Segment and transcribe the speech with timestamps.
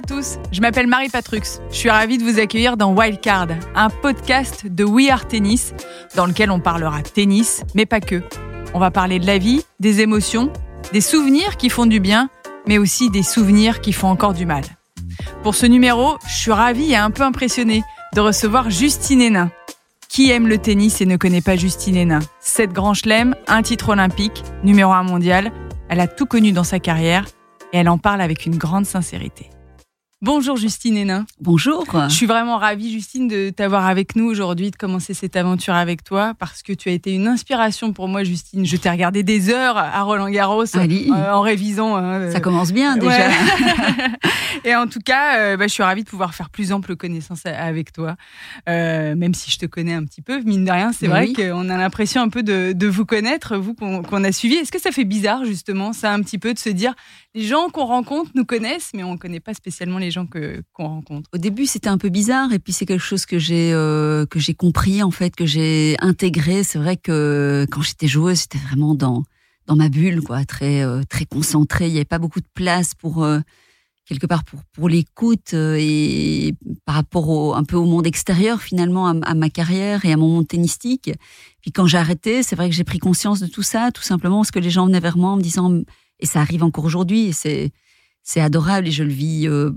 [0.00, 1.42] à tous, je m'appelle Marie Patrux.
[1.70, 5.74] Je suis ravie de vous accueillir dans Wildcard, un podcast de We Are Tennis,
[6.16, 8.22] dans lequel on parlera tennis, mais pas que.
[8.72, 10.50] On va parler de la vie, des émotions,
[10.94, 12.30] des souvenirs qui font du bien,
[12.66, 14.62] mais aussi des souvenirs qui font encore du mal.
[15.42, 17.82] Pour ce numéro, je suis ravie et un peu impressionnée
[18.14, 19.50] de recevoir Justine Hénin.
[20.08, 22.20] Qui aime le tennis et ne connaît pas Justine Hénin?
[22.40, 25.52] Sept grands chelems, un titre olympique, numéro un mondial.
[25.90, 27.26] Elle a tout connu dans sa carrière
[27.74, 29.50] et elle en parle avec une grande sincérité.
[30.22, 31.24] Bonjour Justine Hénin.
[31.40, 31.86] Bonjour.
[32.10, 36.04] Je suis vraiment ravie Justine de t'avoir avec nous aujourd'hui, de commencer cette aventure avec
[36.04, 38.66] toi parce que tu as été une inspiration pour moi Justine.
[38.66, 41.96] Je t'ai regardé des heures à Roland Garros euh, en révisant.
[41.96, 43.30] Hein, Ça commence bien déjà.
[44.66, 47.46] Et en tout cas, euh, bah, je suis ravie de pouvoir faire plus ample connaissance
[47.46, 48.16] avec toi,
[48.68, 50.42] euh, même si je te connais un petit peu.
[50.42, 54.24] Mine de rien, c'est vrai qu'on a l'impression un peu de, vous connaître, vous qu'on
[54.24, 54.56] a suivi.
[54.56, 56.94] Est-ce que ça fait bizarre justement, ça un petit peu de se dire
[57.34, 60.62] les gens qu'on rencontre nous connaissent, mais on ne connaît pas spécialement les gens que
[60.72, 61.28] qu'on rencontre.
[61.32, 64.40] Au début, c'était un peu bizarre, et puis c'est quelque chose que j'ai euh, que
[64.40, 66.64] j'ai compris en fait, que j'ai intégré.
[66.64, 69.22] C'est vrai que quand j'étais joueuse, j'étais vraiment dans
[69.66, 71.86] dans ma bulle, quoi, très euh, très concentrée.
[71.86, 73.38] Il n'y avait pas beaucoup de place pour euh,
[74.06, 79.06] quelque part pour pour l'écoute et par rapport au, un peu au monde extérieur finalement
[79.06, 81.12] à, à, ma carrière et à mon monde tennistique.
[81.60, 84.38] Puis quand j'ai arrêté, c'est vrai que j'ai pris conscience de tout ça, tout simplement
[84.38, 85.82] parce que les gens venaient vers moi en me disant
[86.20, 87.72] et ça arrive encore aujourd'hui c'est
[88.22, 89.70] c'est adorable et je le vis euh,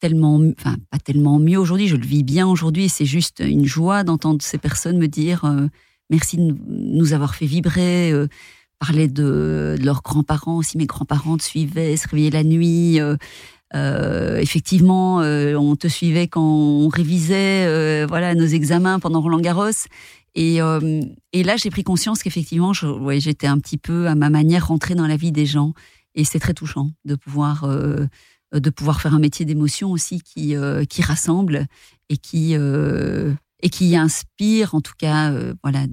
[0.00, 4.04] tellement, enfin pas tellement mieux aujourd'hui, je le vis bien aujourd'hui c'est juste une joie
[4.04, 5.68] d'entendre ces personnes me dire euh,
[6.10, 8.28] merci de nous avoir fait vibrer, euh,
[8.78, 13.00] parler de, leurs grands-parents aussi, mes grands-parents te suivaient, se réveillaient la nuit.
[13.74, 19.88] effectivement, on te suivait quand on révisait voilà nos examens pendant Roland Garros.
[20.36, 20.58] Et,
[21.32, 25.06] et là, j'ai pris conscience qu'effectivement, j'étais un petit peu à ma manière rentrée dans
[25.06, 25.72] la vie des gens.
[26.16, 28.06] Et c'est très touchant de pouvoir, euh,
[28.52, 31.66] de pouvoir faire un métier d'émotion aussi qui, euh, qui rassemble
[32.08, 35.86] et qui, euh, et qui inspire, en tout cas, voilà,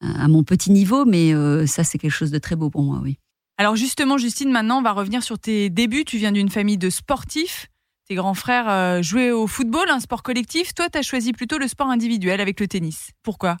[0.00, 1.04] à mon petit niveau.
[1.04, 1.32] Mais
[1.66, 3.18] ça, c'est quelque chose de très beau pour moi, oui.
[3.56, 6.04] Alors justement, Justine, maintenant, on va revenir sur tes débuts.
[6.04, 7.68] Tu viens d'une famille de sportifs.
[8.06, 10.74] Tes grands frères jouaient au football, un sport collectif.
[10.74, 13.10] Toi, tu as choisi plutôt le sport individuel avec le tennis.
[13.22, 13.56] Pourquoi?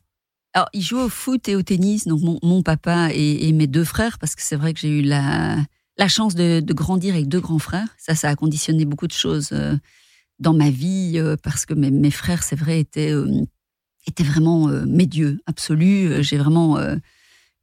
[0.54, 4.18] Alors, ils jouaient au foot et au tennis, donc mon, papa et, mes deux frères,
[4.20, 5.66] parce que c'est vrai que j'ai eu la,
[6.06, 7.88] chance de, grandir avec deux grands frères.
[7.98, 9.76] Ça, ça a conditionné beaucoup de choses euh,
[10.38, 13.44] dans ma vie, euh, parce que mes, frères, c'est vrai, étaient, euh,
[14.06, 16.22] étaient vraiment mes dieux absolus.
[16.22, 16.78] J'ai vraiment.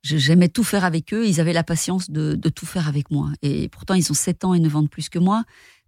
[0.04, 1.28] J'aimais tout faire avec eux.
[1.28, 3.30] Ils avaient la patience de, tout faire avec moi.
[3.42, 5.44] Et pourtant, ils ont 7 ans et 9 ans de plus que moi.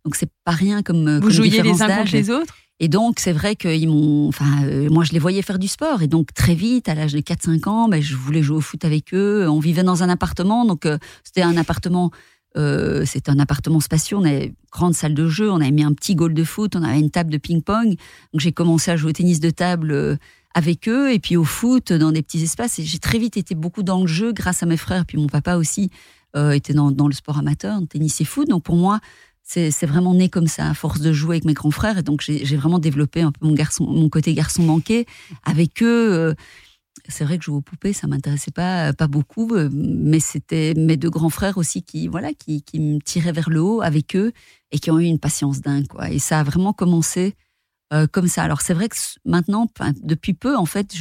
[0.06, 1.20] Donc, c'est pas rien comme.
[1.20, 2.56] Vous jouiez les uns contre les autres?
[2.80, 4.28] Et donc, c'est vrai qu'ils m'ont.
[4.28, 6.02] Enfin, euh, moi, je les voyais faire du sport.
[6.02, 8.84] Et donc, très vite, à l'âge de 4-5 ans, ben, je voulais jouer au foot
[8.84, 9.48] avec eux.
[9.48, 10.66] On vivait dans un appartement.
[10.66, 12.12] Donc, euh, c'était un appartement.
[12.58, 14.18] Euh, c'était un appartement spacieux.
[14.18, 15.52] On avait une grande salle de jeu.
[15.52, 16.76] On avait mis un petit goal de foot.
[16.76, 17.90] On avait une table de ping-pong.
[17.90, 20.20] Donc, j'ai commencé à jouer au tennis de table
[20.54, 21.14] avec eux.
[21.14, 22.80] Et puis, au foot, dans des petits espaces.
[22.80, 25.06] Et j'ai très vite été beaucoup dans le jeu grâce à mes frères.
[25.06, 25.90] Puis, mon papa aussi
[26.36, 28.50] était dans, dans le sport amateur, tennis et foot.
[28.50, 29.00] Donc, pour moi,
[29.44, 31.98] c'est vraiment né comme ça, à force de jouer avec mes grands frères.
[31.98, 35.06] Et donc, j'ai vraiment développé un peu mon, garçon, mon côté garçon manqué.
[35.44, 36.34] Avec eux, euh,
[37.10, 39.54] c'est vrai que jouer aux poupées, ça m'intéressait pas, pas beaucoup.
[39.54, 43.50] Euh, mais c'était mes deux grands frères aussi qui, voilà, qui, qui, me tiraient vers
[43.50, 44.32] le haut avec eux
[44.72, 45.88] et qui ont eu une patience dingue.
[45.88, 46.10] Quoi.
[46.10, 47.36] Et ça a vraiment commencé
[47.94, 48.44] euh, comme ça.
[48.44, 49.68] Alors, c'est vrai que maintenant,
[50.02, 50.96] depuis peu, en fait,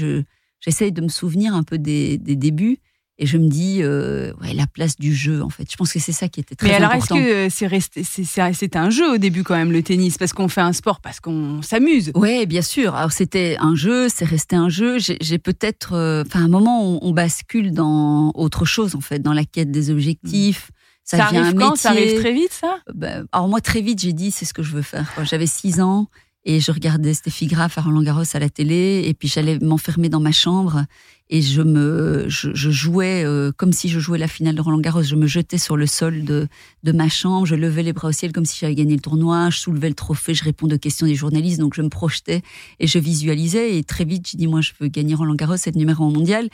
[0.60, 2.78] j'essaye de me souvenir un peu des, des débuts.
[3.22, 5.70] Et je me dis, euh, ouais, la place du jeu, en fait.
[5.70, 7.14] Je pense que c'est ça qui était très important.
[7.14, 10.18] Mais alors, est-ce que c'est resté, c'était un jeu au début quand même, le tennis
[10.18, 12.10] Parce qu'on fait un sport, parce qu'on s'amuse.
[12.16, 12.96] Oui, bien sûr.
[12.96, 14.96] Alors, c'était un jeu, c'est resté un jeu.
[14.98, 15.92] J'ai peut-être.
[15.92, 19.70] Euh, enfin, à un moment, on, bascule dans autre chose, en fait, dans la quête
[19.70, 20.72] des objectifs.
[21.04, 21.76] Ça, ça arrive quand?
[21.76, 22.78] Ça arrive très vite, ça?
[22.92, 25.12] Ben, Alors, moi, très vite, j'ai dit, c'est ce que je veux faire.
[25.22, 26.08] J'avais 6 ans.
[26.44, 30.08] Et je regardais Steffi Graf à Roland Garros à la télé, et puis j'allais m'enfermer
[30.08, 30.84] dans ma chambre
[31.32, 35.02] et je me, je, jouais euh, comme si je jouais la finale de Roland Garros.
[35.02, 36.46] Je me jetais sur le sol de,
[36.82, 39.48] de ma chambre, je levais les bras au ciel comme si j'avais gagné le tournoi,
[39.48, 42.42] je soulevais le trophée, je répondais aux questions des journalistes, donc je me projetais
[42.80, 43.78] et je visualisais.
[43.78, 46.50] Et très vite, j'ai dit moi, je veux gagner Roland Garros, être numéro un mondial.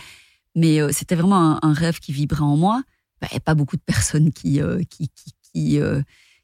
[0.55, 2.83] Mais euh, c'était vraiment un, rêve qui vibrait en moi.
[3.23, 5.81] Il n'y avait pas beaucoup de personnes qui, euh, qui, qui, qui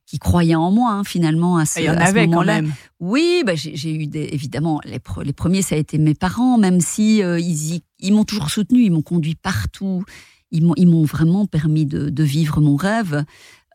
[0.07, 2.73] qui croyaient en moi hein, finalement à ce, Il y en avait quand même.
[3.01, 6.81] Oui, bah, j'ai eu des, évidemment les, les, premiers ça a été mes parents, même
[6.81, 10.05] si euh, ils, ils m'ont toujours soutenu, ils m'ont conduit partout,
[10.51, 13.25] ils m'ont vraiment permis de, de, vivre mon rêve.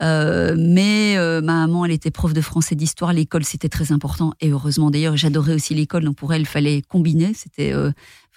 [0.02, 3.12] Euh, mais euh, ma maman, elle était prof de français d'histoire.
[3.12, 4.34] L'école, c'était très important.
[4.40, 6.06] Et heureusement, d'ailleurs, j'adorais aussi l'école.
[6.06, 7.34] Donc pour elle, il fallait combiner.
[7.34, 7.74] C'était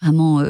[0.00, 0.40] vraiment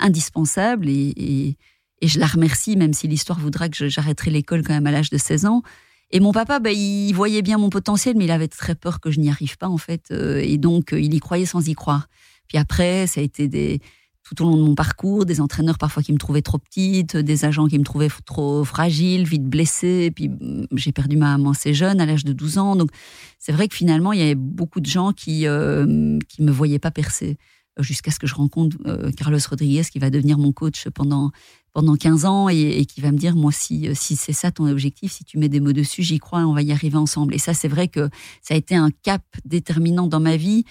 [0.00, 0.88] indispensable.
[0.88, 1.56] Et, et,
[2.00, 5.10] et, je la remercie, même si l'histoire voudra que j'arrêterai l'école quand même à l'âge
[5.10, 5.62] de 16 ans.
[6.10, 9.10] Et mon papa, bah, il voyait bien mon potentiel, mais il avait très peur que
[9.10, 10.06] je n'y arrive pas, en fait.
[10.10, 12.08] Euh, et donc, il y croyait sans y croire.
[12.46, 13.80] Puis après, ça a été des,
[14.28, 17.44] tout au long de mon parcours, des entraîneurs parfois qui me trouvaient trop petite, des
[17.44, 20.10] agents qui me trouvaient trop fragile, vite blessée.
[20.14, 22.76] Puis mm, j'ai perdu ma maman assez jeune, à l'âge de 12 ans.
[22.76, 22.90] Donc
[23.38, 26.78] c'est vrai que finalement, il y avait beaucoup de gens qui euh, qui me voyaient
[26.78, 27.38] pas percer
[27.78, 31.30] jusqu'à ce que je rencontre euh, Carlos Rodriguez qui va devenir mon coach pendant
[31.78, 35.12] pendant 15 ans et, qui va me dire moi si si c'est ça ton objectif
[35.12, 37.54] si tu mets des mots dessus j'y crois on va y arriver ensemble et ça
[37.54, 38.10] c'est vrai que
[38.42, 40.64] ça a été un cap déterminant dans ma vie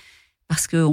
[0.50, 0.86] parce que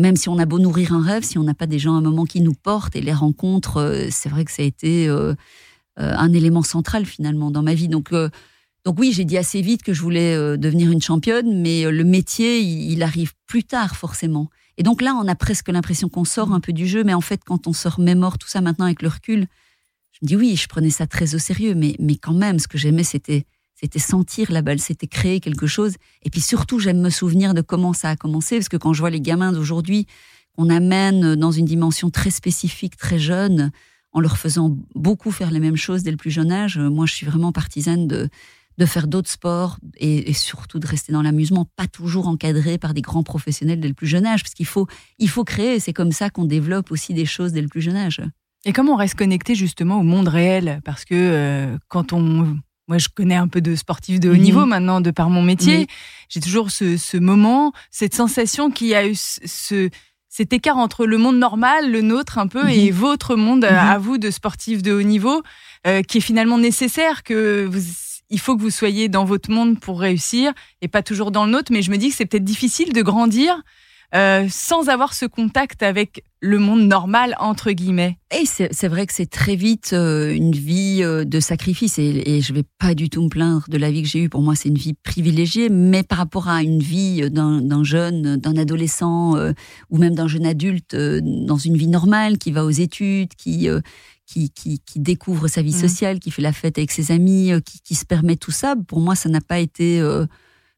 [0.00, 1.98] même si on a beau nourrir un rêve si on n'a pas des gens à
[1.98, 5.06] un moment qui nous portent et les rencontres euh, c'est vrai que ça a été
[5.08, 5.34] euh,
[5.98, 8.14] un élément central finalement dans ma vie donc
[8.86, 12.60] donc oui, j'ai dit assez vite que je voulais devenir une championne, mais le métier,
[12.60, 14.48] il arrive plus tard forcément.
[14.80, 17.20] Et donc là, on a presque l'impression qu'on sort un peu du jeu, mais en
[17.20, 19.46] fait, quand on se remémore tout ça maintenant avec le recul,
[20.10, 22.66] je me dis oui, je prenais ça très au sérieux, mais, mais quand même, ce
[22.66, 23.44] que j'aimais, c'était
[23.74, 25.96] c'était sentir la balle, c'était créer quelque chose.
[26.22, 29.00] Et puis surtout, j'aime me souvenir de comment ça a commencé, parce que quand je
[29.00, 30.06] vois les gamins d'aujourd'hui
[30.56, 33.72] qu'on amène dans une dimension très spécifique, très jeune,
[34.12, 37.12] en leur faisant beaucoup faire les mêmes choses dès le plus jeune âge, moi, je
[37.12, 38.30] suis vraiment partisane de
[38.80, 43.02] de faire d'autres sports et, surtout de rester dans l'amusement, pas toujours encadré par des
[43.02, 44.86] grands professionnels dès le plus jeune âge, parce qu'il faut,
[45.18, 45.78] il faut créer.
[45.80, 48.22] C'est comme ça qu'on développe aussi des choses dès le plus jeune âge.
[48.64, 50.80] Et comment on reste connecté justement au monde réel?
[50.84, 52.56] Parce que euh, quand on
[52.88, 54.40] moi, je connais un peu de sportifs de haut mhm.
[54.40, 55.86] niveau maintenant, de par mon métier.
[56.28, 59.90] J'ai toujours ce, moment, cette sensation qu'il y a eu ce,
[60.28, 62.96] cet écart entre le monde normal, le nôtre un peu, et mhm.
[62.96, 63.76] votre monde mhm.
[63.76, 65.42] à vous de sportifs de haut niveau,
[65.86, 67.80] euh, qui est finalement nécessaire que vous
[68.30, 71.50] il faut que vous soyez dans votre monde pour réussir et pas toujours dans le
[71.50, 71.72] nôtre.
[71.72, 73.62] Mais je me dis que c'est peut-être difficile de grandir
[74.12, 78.18] euh, sans avoir ce contact avec le monde normal entre guillemets.
[78.32, 82.40] Et c'est vrai que c'est très vite euh, une vie euh, de sacrifice et, et,
[82.40, 84.28] je vais pas du tout me plaindre de la vie que j'ai eue.
[84.28, 88.56] Pour moi, c'est une vie privilégiée, mais par rapport à une vie d'un jeune, d'un
[88.56, 89.36] adolescent
[89.90, 93.68] ou même d'un jeune adulte dans une vie normale qui va aux études, qui
[94.30, 95.80] qui, qui, découvre sa vie mmh.
[95.80, 98.76] sociale, qui fait la fête avec ses amis, euh, qui, qui se permet tout ça.
[98.86, 100.26] Pour moi, ça n'a pas été euh,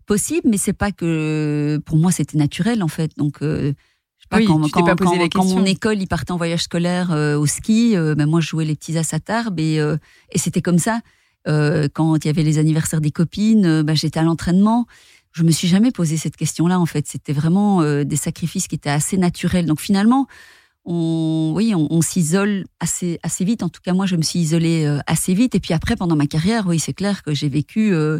[0.07, 3.13] possible, mais c'est pas que pour moi c'était naturel en fait.
[3.17, 3.73] Donc euh,
[4.19, 7.47] je sais pas, quand, quand, quand, quand, mon école il partait en voyage scolaire au
[7.47, 11.01] ski, ben moi je jouais les petits à tarbes et, et c'était comme ça.
[11.45, 14.87] quand il y avait les anniversaires des copines, ben, j'étais à l'entraînement.
[15.33, 17.07] Je me suis jamais posé cette question-là en fait.
[17.09, 19.67] C'était vraiment des sacrifices qui étaient assez naturels.
[19.67, 20.27] Donc finalement,
[20.85, 23.63] on, oui, on, s'isole assez, assez vite.
[23.63, 25.55] En tout cas, moi, je me suis isolée euh, assez vite.
[25.55, 28.19] Et puis après, pendant ma carrière, oui, c'est clair que j'ai vécu euh,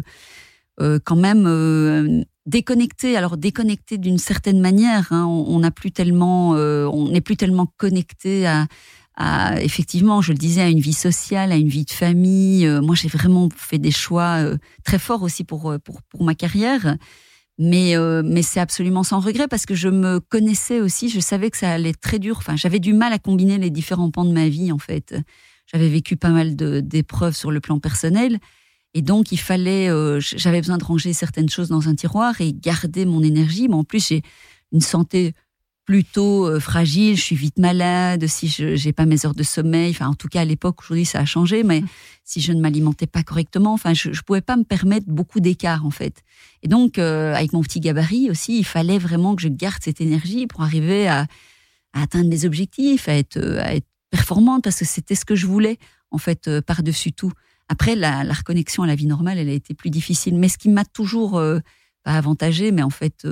[0.79, 3.17] euh, quand même déconnecté.
[3.17, 5.11] Alors déconnecté d'une certaine manière.
[5.11, 5.25] Hein.
[5.25, 8.67] on n'a plus tellement, on n'est plus tellement connecté à,
[9.15, 12.67] à, effectivement, je le disais, à une vie sociale, à une vie de famille.
[12.81, 14.39] moi, j'ai vraiment fait des choix
[14.85, 16.95] très forts aussi pour, pour, pour ma carrière.
[17.59, 21.51] Mais, euh, mais c'est absolument sans regret parce que je me connaissais aussi, je savais
[21.51, 22.37] que ça allait très dur.
[22.37, 25.15] Enfin, j'avais du mal à combiner les différents pans de ma vie, en fait.
[25.67, 28.39] J'avais vécu pas mal d'épreuves sur le plan personnel.
[28.95, 32.53] Et donc, il fallait, euh, j'avais besoin de ranger certaines choses dans un tiroir et
[32.53, 33.67] garder mon énergie.
[33.67, 34.21] Mais en plus, j'ai
[34.71, 35.33] une santé
[35.85, 39.91] plutôt euh, fragile, je suis vite malade, si je n'ai pas mes heures de sommeil,
[39.91, 41.87] enfin en tout cas à l'époque, aujourd'hui ça a changé, mais mmh.
[42.23, 45.85] si je ne m'alimentais pas correctement, enfin je ne pouvais pas me permettre beaucoup d'écart
[45.85, 46.21] en fait.
[46.61, 49.99] Et donc euh, avec mon petit gabarit aussi, il fallait vraiment que je garde cette
[49.99, 51.27] énergie pour arriver à,
[51.93, 55.77] atteindre mes objectifs, à être, à être performante parce que c'était ce que je voulais
[56.11, 57.31] en fait euh, par-dessus tout.
[57.67, 60.57] Après la, la, reconnexion à la vie normale, elle a été plus difficile, mais ce
[60.57, 61.41] qui m'a toujours
[62.03, 63.25] pas avantagé, mais en fait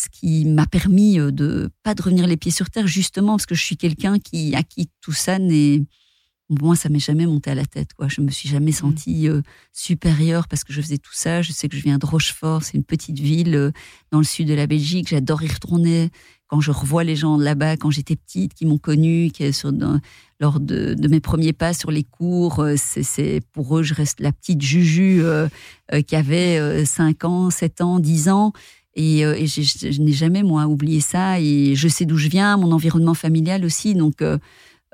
[0.00, 3.46] ce qui m'a permis euh, de pas de revenir les pieds sur terre justement parce
[3.46, 5.82] que je suis quelqu'un qui à qui tout ça n'est
[6.48, 8.08] moi ça m'est jamais monté à la tête quoi.
[8.08, 8.74] Je me suis jamais mmh.
[8.74, 9.42] sentie euh,
[9.72, 11.42] supérieure parce que je faisais tout ça.
[11.42, 13.70] Je sais que je viens de Rochefort c'est une petite ville euh,
[14.10, 15.08] dans le sud de la Belgique.
[15.08, 16.10] J'adore y retourner.
[16.46, 19.70] Quand je revois les gens là-bas quand j'étais petite qui m'ont connue qui sur
[20.40, 24.32] lors de, de, mes premiers pas sur les cours c'est pour eux je reste la
[24.32, 25.22] petite Juju
[26.08, 28.52] qui avait 5 ans 7 ans 10 ans
[28.94, 31.40] et, euh, je, n'ai jamais, moi, oublié ça.
[31.40, 33.94] Et je sais d'où je viens, mon environnement familial aussi.
[33.94, 34.38] Donc, euh,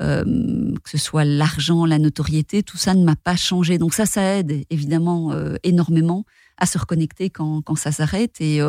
[0.01, 3.79] euh, que ce soit l'argent, la notoriété, tout ça ne m'a pas changé.
[3.79, 6.25] Donc ça, ça aide évidemment énormément
[6.59, 8.41] à se reconnecter quand, quand ça s'arrête.
[8.41, 8.61] Et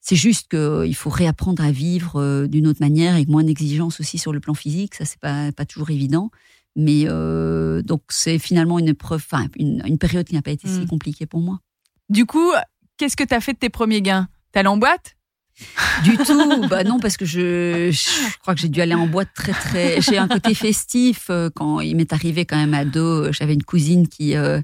[0.00, 4.32] c'est juste qu'il faut réapprendre à vivre d'une autre manière, avec moins d'exigences aussi sur
[4.32, 4.94] le plan physique.
[4.94, 6.30] Ça, c'est pas, pas toujours évident.
[6.74, 7.04] Mais
[7.84, 10.86] donc c'est finalement une épreuve, enfin une, une, période qui n'a pas été si mmh.
[10.86, 11.60] compliquée pour moi.
[12.08, 12.50] Du coup,
[13.00, 14.28] qu'est-ce que tu as fait de tes premiers gains?
[14.52, 15.16] T'es allé en boîte?
[16.04, 17.90] Du tout, bah non parce que je,
[18.40, 20.00] crois que j'ai dû aller en boîte très très.
[20.02, 23.32] J'ai un côté festif euh, quand il m'est arrivé quand même ado.
[23.32, 24.60] J'avais une cousine qui euh,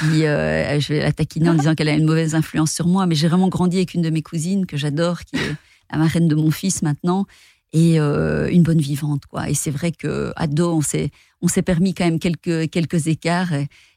[0.00, 3.14] qui, je vais la taquiner en disant qu'elle a une mauvaise influence sur moi, mais
[3.14, 5.54] j'ai vraiment grandi avec une de mes cousines que j'adore, qui est
[5.92, 7.24] la marraine de mon fils maintenant,
[7.72, 9.48] et une bonne vivante, quoi.
[9.48, 13.52] Et c'est vrai que ado, on s'est, on s'est permis quand même quelques quelques écarts.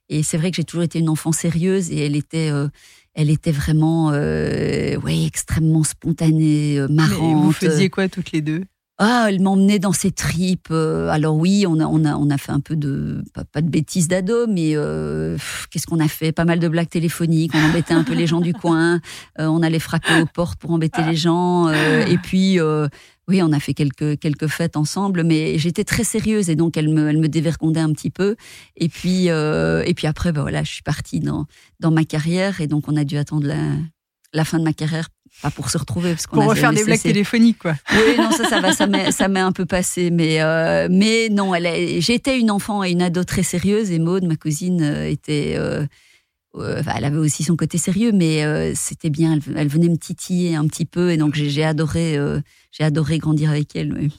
[0.09, 2.51] Et, c'est vrai que j'ai toujours été une enfant sérieuse, et elle était,
[3.13, 7.21] elle était vraiment, ouais, extrêmement spontanée, marrante.
[7.21, 8.63] Mais vous faisiez quoi toutes les deux?
[9.01, 10.67] Ah, elle m'emmenait dans ses tripes.
[10.71, 13.23] Euh, alors oui, on a, on a, on a fait un peu de,
[13.53, 15.37] pas, de bêtises d'ado, mais euh,
[15.71, 16.33] qu'est-ce qu'on a fait?
[16.33, 17.53] Pas mal de blagues téléphoniques.
[17.55, 18.99] On embêtait un peu les gens du coin.
[19.39, 21.69] Euh, on allait frapper aux portes pour embêter les gens.
[21.71, 22.59] et puis,
[23.29, 26.89] oui, on a fait quelques, quelques fêtes ensemble, mais j'étais très sérieuse et donc elle
[26.89, 28.35] me, elle me dévergondait un petit peu.
[28.75, 31.45] Et puis, et puis après, ben voilà, je suis partie dans,
[31.79, 33.77] dans ma carrière et donc on a dû attendre la,
[34.33, 35.07] la fin de ma carrière
[35.41, 37.75] pas pour se retrouver parce qu'on pour refaire des blagues téléphoniques quoi.
[37.93, 41.29] Oui non ça ça va ça m'est ça m'est un peu passé mais euh, mais
[41.29, 45.09] non elle j'étais une enfant et une ado très sérieuse et Maude ma cousine euh,
[45.09, 45.85] était euh,
[46.57, 50.85] elle avait aussi son côté sérieux mais c'était bien elle, venait me titiller un petit
[50.85, 52.17] peu et donc j'ai adoré
[52.71, 54.09] j'ai adoré grandir avec elle.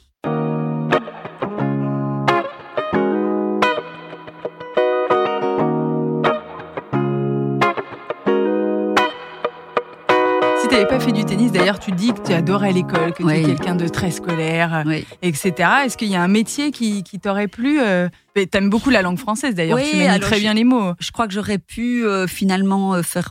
[10.71, 13.75] Pas fait du tennis, d'ailleurs, tu dis que tu adorais l'école, que tu es quelqu'un
[13.75, 14.85] de très scolaire,
[15.23, 15.53] etc.
[15.85, 19.19] Est-ce qu'il y a un métier qui, t'aurait plu euh, Tu aimes beaucoup la langue
[19.19, 19.79] française, d'ailleurs.
[19.79, 20.93] tu manies très bien les mots.
[21.01, 23.31] Je crois que j'aurais pu euh, finalement euh, faire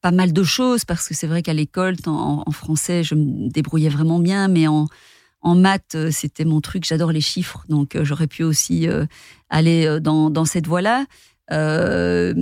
[0.00, 3.90] pas mal de choses parce que c'est vrai qu'à l'école, en, français, je me débrouillais
[3.90, 4.86] vraiment bien, mais en
[5.44, 6.84] en maths, c'était mon truc.
[6.84, 8.86] J'adore les chiffres, donc j'aurais pu aussi
[9.50, 11.04] aller dans, dans cette voie-là.
[11.50, 12.32] Euh,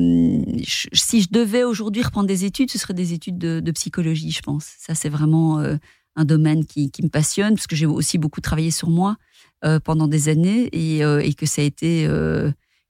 [0.62, 4.66] si je devais aujourd'hui reprendre des études, ce seraient des études de, psychologie, je pense.
[4.78, 5.76] Ça, c'est vraiment euh,
[6.16, 9.16] un domaine qui, me passionne, parce que j'ai aussi beaucoup travaillé sur moi
[9.64, 12.04] euh, pendant des années et, que ça a été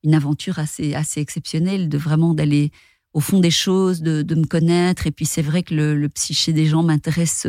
[0.02, 2.70] une aventure assez, assez exceptionnelle de vraiment d'aller
[3.12, 5.06] au fond des choses, de, me connaître.
[5.06, 7.46] Et puis c'est vrai que le, psyché des gens m'intéresse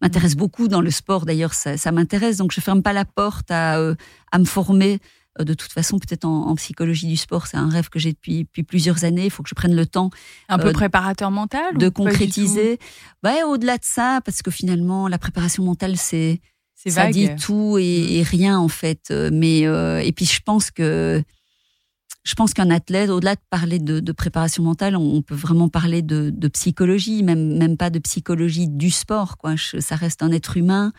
[0.00, 1.26] m'intéresse beaucoup dans le sport.
[1.26, 2.38] D'ailleurs, ça, m'intéresse.
[2.38, 3.94] Donc je ferme pas la porte à,
[4.38, 4.98] me former
[5.38, 8.62] de toute façon, peut-être en, psychologie du sport, c'est un rêve que j'ai depuis, depuis,
[8.62, 9.24] plusieurs années.
[9.24, 10.10] Il faut que je prenne le temps.
[10.48, 12.78] Un peu euh, préparateur mental De concrétiser.
[13.24, 16.40] Ouais, au-delà de ça, parce que finalement, la préparation mentale, c'est.
[16.86, 18.24] Ça dit tout et, mm.
[18.24, 19.08] rien, en fait.
[19.10, 21.22] Euh, mais, et puis, je pense que.
[22.22, 26.48] Je pense qu'un athlète, au-delà de parler de, préparation mentale, on, peut vraiment parler de,
[26.48, 29.38] psychologie, même, même pas de psychologie du sport.
[29.38, 29.54] Quoi.
[29.56, 30.92] ça reste un être humain.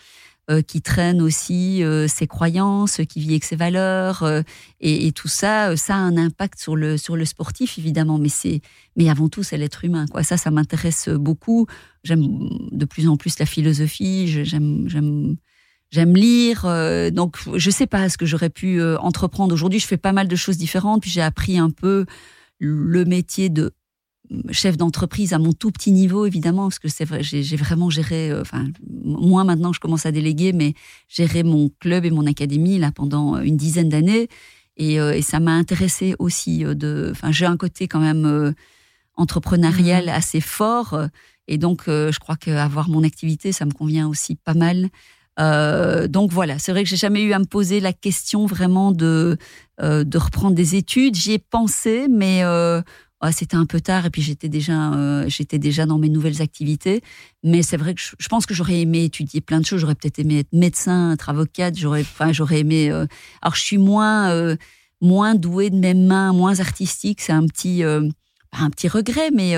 [0.52, 4.42] Euh, qui traîne aussi euh, ses croyances, qui vit avec ses valeurs, euh,
[4.82, 8.60] et, tout ça, ça a un impact sur le sur le sportif évidemment, mais c'est
[8.98, 10.24] mais avant tout c'est l'être humain quoi.
[10.24, 11.68] Ça, ça m'intéresse beaucoup.
[12.04, 14.28] J'aime de plus en plus la philosophie.
[14.28, 15.38] J'aime
[16.16, 16.64] lire,
[17.14, 19.54] donc je sais pas ce que j'aurais pu entreprendre.
[19.54, 22.06] Aujourd'hui, je fais pas mal de choses différentes, puis j'ai appris un peu
[22.60, 23.74] le métier de
[24.52, 28.32] chef d'entreprise à mon tout petit niveau, évidemment, parce que c'est vrai, j'ai vraiment géré,
[28.32, 28.68] euh, enfin,
[29.04, 30.74] moi maintenant je commence à déléguer, mais
[31.08, 34.30] géré mon club et mon académie là pendant une dizaine d'années.
[34.78, 38.54] Et, euh, ça m'a intéressé aussi euh, de, enfin, j'ai un côté quand même
[39.16, 40.10] entrepreneurial mmh.
[40.10, 40.98] assez fort.
[41.48, 44.90] Et donc, je crois qu'avoir mon activité, ça me convient aussi pas mal.
[46.10, 49.38] donc voilà, c'est vrai que j'ai jamais eu à me poser la question vraiment de
[49.82, 51.16] de reprendre des études.
[51.16, 52.44] J'y ai pensé, mais
[53.24, 56.42] ah, c'était un peu tard et puis j'étais déjà, euh, j'étais déjà dans mes nouvelles
[56.42, 57.04] activités.
[57.44, 59.82] Mais c'est vrai que je, pense que j'aurais aimé étudier plein de choses.
[59.82, 61.78] J'aurais peut-être aimé être médecin, être avocate.
[61.78, 62.90] J'aurais, enfin, j'aurais aimé.
[62.90, 63.06] Euh,
[63.44, 64.56] alors, je suis moins, euh,
[65.02, 67.22] moins douée de mes mains, moins artistique.
[67.22, 69.56] C'est un petit, un petit regret, mais.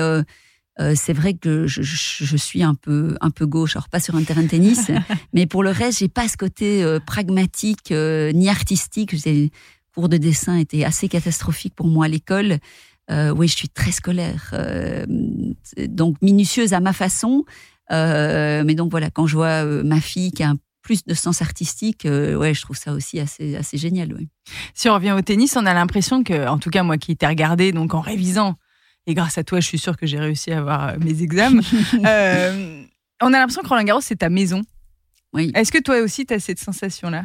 [0.96, 4.24] c'est vrai que je, je, suis un peu un peu gauche, alors pas sur un
[4.24, 4.90] terrain de tennis,
[5.32, 9.12] mais pour le reste, j'ai pas ce côté pragmatique ni artistique.
[9.24, 9.52] Les
[9.94, 12.58] cours de dessin étaient assez catastrophiques pour moi à l'école.
[13.10, 15.04] Euh, oui, je suis très scolaire, euh,
[15.88, 17.44] donc minutieuse à ma façon.
[17.92, 21.42] Euh, mais donc voilà, quand je vois ma fille qui a un plus de sens
[21.42, 24.14] artistique, ouais, je trouve ça aussi assez, assez génial.
[24.74, 27.26] Si on revient au tennis, on a l'impression que, en tout cas moi qui t'ai
[27.26, 28.56] regardé donc en révisant,
[29.06, 31.62] et grâce à toi, je suis sûre que j'ai réussi à avoir mes examens.
[33.22, 34.62] on a l'impression que Roland Garros c'est ta maison.
[35.32, 35.52] Oui.
[35.54, 37.24] Est-ce que toi aussi tu as cette sensation-là?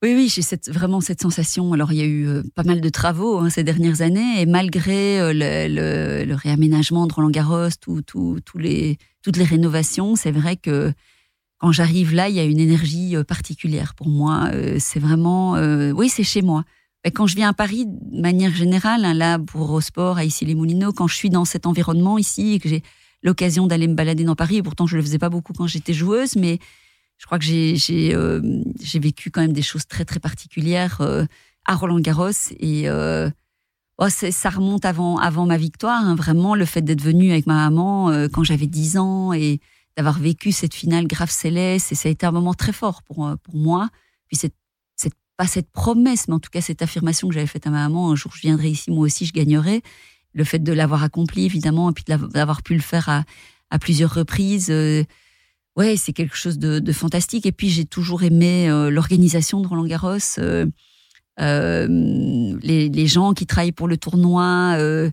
[0.00, 1.72] Oui, oui, j'ai vraiment cette sensation.
[1.72, 4.46] Alors, il y a eu euh, pas mal de travaux hein, ces dernières années, et
[4.46, 5.32] malgré euh,
[6.24, 7.70] le, réaménagement de Roland Garros,
[8.54, 10.92] les, toutes les rénovations, c'est vrai que
[11.58, 14.52] quand j'arrive là, il y a une énergie euh, particulière pour moi.
[14.78, 15.54] c'est vraiment,
[15.92, 16.62] oui, c'est chez moi.
[17.14, 21.08] Quand je viens à Paris, de manière générale, hein, là, pour Eurosport, à Issy-les-Moulineaux, quand
[21.08, 22.82] je suis dans cet environnement ici et que j'ai
[23.24, 25.94] l'occasion d'aller me balader dans Paris, et pourtant je le faisais pas beaucoup quand j'étais
[25.94, 26.60] joueuse, mais
[27.18, 28.40] je crois que j'ai euh,
[28.94, 31.26] vécu quand même des choses très très particulières euh,
[31.66, 33.28] à Roland Garros et euh,
[34.00, 37.54] Oh, ça remonte avant, avant ma victoire, hein, vraiment, le fait d'être venue avec ma
[37.54, 39.58] maman euh, quand j'avais 10 ans et
[39.96, 41.90] d'avoir vécu cette finale grave céleste.
[41.90, 43.88] Et ça a été un moment très fort pour, euh, pour moi.
[44.28, 44.52] Puis c'est
[45.36, 48.10] pas cette promesse, mais en tout cas cette affirmation que j'avais faite à ma maman,
[48.10, 49.82] un jour je viendrai ici, moi aussi je gagnerai.
[50.32, 53.24] Le fait de l'avoir accompli, évidemment, et puis d'avoir pu le faire à,
[53.70, 54.68] à plusieurs reprises.
[55.78, 57.46] Euh, ouais, c'est quelque chose de, fantastique.
[57.46, 60.18] Et puis j'ai toujours aimé l'organisation de Roland Garros.
[61.40, 61.86] Euh,
[62.62, 65.10] les, les, gens qui travaillent pour le tournoi, euh,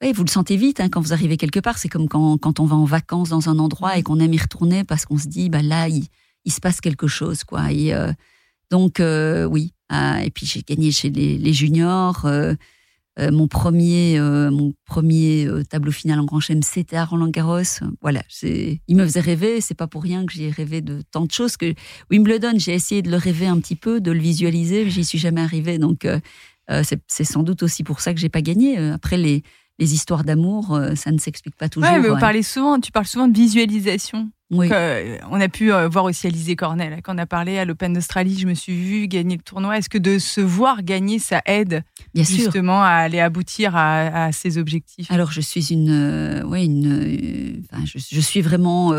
[0.00, 1.78] vous le sentez vite hein, quand vous arrivez quelque part.
[1.78, 4.84] C'est comme quand, on va en vacances dans un endroit et qu'on aime y retourner
[4.84, 6.08] parce qu'on se dit, bah là, il,
[6.50, 7.66] se passe quelque chose, quoi.
[7.70, 8.12] Euh,
[8.70, 9.02] donc
[9.50, 9.74] oui.
[9.90, 12.26] Ah, et puis j'ai gagné chez les juniors.
[13.18, 17.28] Euh, mon premier, euh, mon premier euh, tableau final en Grand Chelem, c'était à Roland
[17.28, 17.62] Garros.
[18.00, 19.60] Voilà, il me faisait rêver.
[19.60, 21.56] C'est pas pour rien que j'ai rêvé de tant de choses.
[21.56, 21.74] Que
[22.10, 25.40] Wimbledon, j'ai essayé de le rêver un petit peu, de le visualiser, j'y suis jamais
[25.40, 25.78] arrivée.
[25.78, 26.06] Donc,
[26.68, 28.78] c'est sans doute aussi pour ça que j'ai pas gagné.
[28.78, 29.42] Après, les,
[29.78, 31.90] les histoires d'amour, ça ne s'explique pas toujours.
[31.90, 34.30] Ouais, mais vous parlez souvent, tu parles souvent de visualisation.
[34.50, 34.68] Oui.
[34.72, 37.00] Euh, on a pu euh, voir aussi Alizé Cornell.
[37.02, 39.76] Quand on a parlé à l'Open d'Australie, je me suis vue gagner le tournoi.
[39.76, 41.82] Est-ce que de se voir gagner, ça aide
[42.14, 45.10] justement à aller aboutir à, ses objectifs?
[45.10, 45.90] Alors, je suis une.
[45.90, 47.62] Euh, oui, une.
[47.84, 48.94] je, suis vraiment.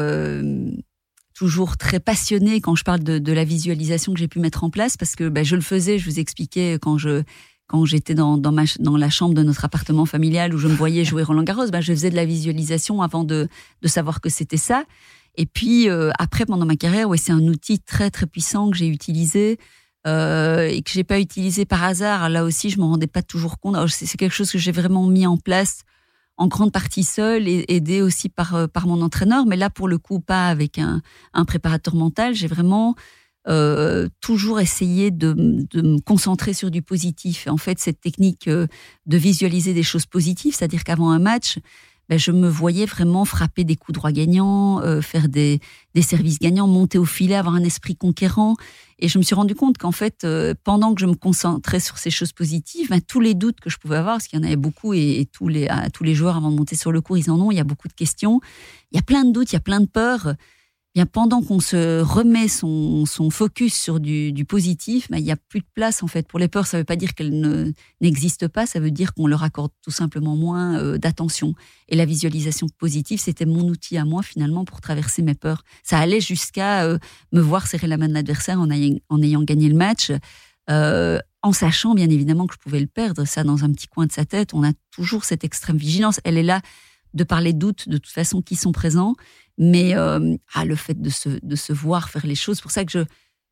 [1.34, 4.98] toujours très passionnée quand je parle de, la visualisation que j'ai pu mettre en place
[4.98, 7.24] parce que bah, je le faisais, je vous expliquais quand je
[7.70, 10.74] quand j'étais dans, dans, ma, dans la chambre de notre appartement familial où je me
[10.74, 13.48] voyais jouer Roland Garros, bah, je faisais de la visualisation avant de,
[13.84, 14.86] de savoir que c'était ça.
[15.36, 18.76] Et puis euh, après, pendant ma carrière, ouais, c'est un outil très très puissant que
[18.76, 19.60] j'ai utilisé
[20.08, 22.28] euh, et que j'ai pas utilisé par hasard.
[22.30, 23.78] Là aussi, je m'en rendais pas toujours compte.
[23.88, 25.84] C'est quelque chose que j'ai vraiment mis en place
[26.38, 29.46] en grande partie seul et aidé aussi par euh, par mon entraîneur.
[29.46, 32.34] Mais là, pour le coup, pas avec un, un préparateur mental.
[32.34, 32.96] J'ai vraiment
[33.50, 37.48] euh, toujours essayé de, me concentrer sur du positif.
[37.48, 38.68] En fait, cette technique euh,
[39.08, 41.58] de visualiser des choses positives, c'est-à-dire qu'avant un match,
[42.10, 45.62] ben, je me voyais vraiment frapper des coups droits gagnants, euh, faire des,
[46.02, 48.56] services gagnants, monter au filet, avoir un esprit conquérant.
[49.00, 50.28] Et je me suis rendu compte qu'en fait,
[50.64, 53.78] pendant que je me concentrais sur ces choses positives, ben, tous les doutes que je
[53.78, 56.52] pouvais avoir, parce qu'il y en avait beaucoup, et, tous, les, tous les joueurs avant
[56.52, 58.42] de monter sur le cours, ils en ont, il y a beaucoup de questions,
[58.92, 60.36] il y a plein de doutes, il y a plein de peurs
[60.96, 65.32] bien pendant qu'on se remet son, son, focus sur du, du positif, ben, il n'y
[65.32, 66.66] a plus de place en fait pour les peurs.
[66.66, 69.92] Ça ne veut pas dire qu'elles n'existent pas, ça veut dire qu'on leur accorde tout
[69.92, 71.54] simplement moins euh, d'attention.
[71.90, 75.64] Et la visualisation positive, c'était mon outil à moi finalement pour traverser mes peurs.
[75.84, 76.98] Ça allait jusqu'à euh,
[77.32, 80.12] me voir serrer la main de l'adversaire en, en, ayant gagné le match.
[80.70, 84.06] Euh, en sachant bien évidemment que je pouvais le perdre, ça dans un petit coin
[84.06, 86.20] de sa tête, on a toujours cette extrême vigilance.
[86.24, 86.62] Elle est là
[87.14, 89.16] de par les doutes de toute façon qui sont présents,
[89.60, 92.72] mais euh, ah, le fait de se, de se voir faire les choses, c'est pour
[92.72, 93.00] ça que je,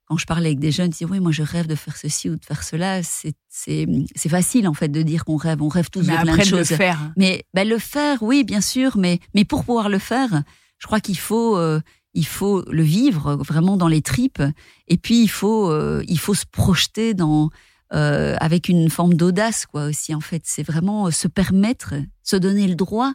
[0.06, 2.30] quand je parlais avec des jeunes, ils disaient oui, moi je rêve de faire ceci
[2.30, 3.02] ou de faire cela.
[3.04, 6.72] C'est facile en fait de dire qu'on rêve, on rêve tous de plein de choses.
[6.72, 7.12] Le faire.
[7.18, 10.44] Mais ben, le faire, oui, bien sûr, mais mais pour pouvoir le faire,
[10.80, 11.82] je crois qu'il faut euh,
[12.14, 14.42] il faut le vivre vraiment dans les tripes,
[14.88, 17.50] et puis il faut euh, il faut se projeter dans
[17.90, 20.44] avec une forme d'audace quoi aussi en fait.
[20.46, 23.14] C'est vraiment se permettre, se donner le droit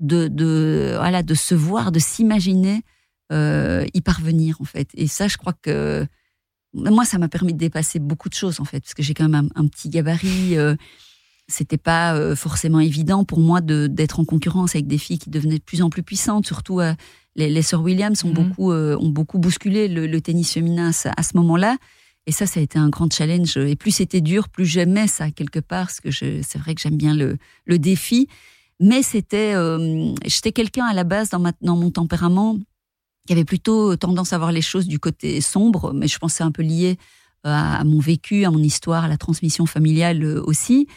[0.00, 2.82] de, de, voilà, de se voir, de s'imaginer
[3.32, 4.88] euh, y parvenir, en fait.
[4.94, 6.06] Et ça, je crois que
[6.74, 9.28] moi, ça m'a permis de dépasser beaucoup de choses, en fait, parce que j'ai quand
[9.28, 10.56] même un, petit gabarit.
[10.56, 10.74] Euh,
[11.46, 15.58] c'était pas euh, forcément évident pour moi d'être en concurrence avec des filles qui devenaient
[15.58, 16.46] de plus en plus puissantes.
[16.46, 16.94] Surtout, euh,
[17.36, 18.34] les, les sœurs Williams ont, mhm.
[18.34, 21.76] beaucoup, ont beaucoup bousculé le, tennis féminin à ce, moment-là.
[22.26, 23.56] Et ça, ça a été un grand challenge.
[23.56, 26.96] Et plus c'était dur, plus j'aimais ça quelque part, parce que c'est vrai que j'aime
[26.96, 28.28] bien le, le défi.
[28.80, 32.58] Mais c'était, euh, j'étais quelqu'un à la base dans, mon tempérament
[33.26, 36.50] qui avait plutôt tendance à voir les choses du côté sombre, mais je pensais un
[36.50, 36.98] peu lié
[37.46, 40.88] euh, à, mon vécu, à mon histoire, à la transmission familiale euh, aussi.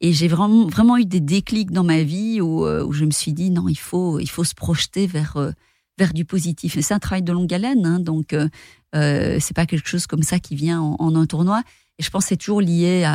[0.00, 3.50] Et j'ai vraiment, vraiment eu des déclics dans ma vie où, je me suis dit
[3.50, 5.38] non, il faut, il faut se projeter vers,
[5.96, 6.76] vers du positif.
[6.76, 8.48] Et c'est un travail de longue haleine, hein, donc euh,
[9.40, 11.62] c'est pas quelque chose comme ça qui vient en, un tournoi.
[11.98, 13.10] Et je pense que c'est toujours lié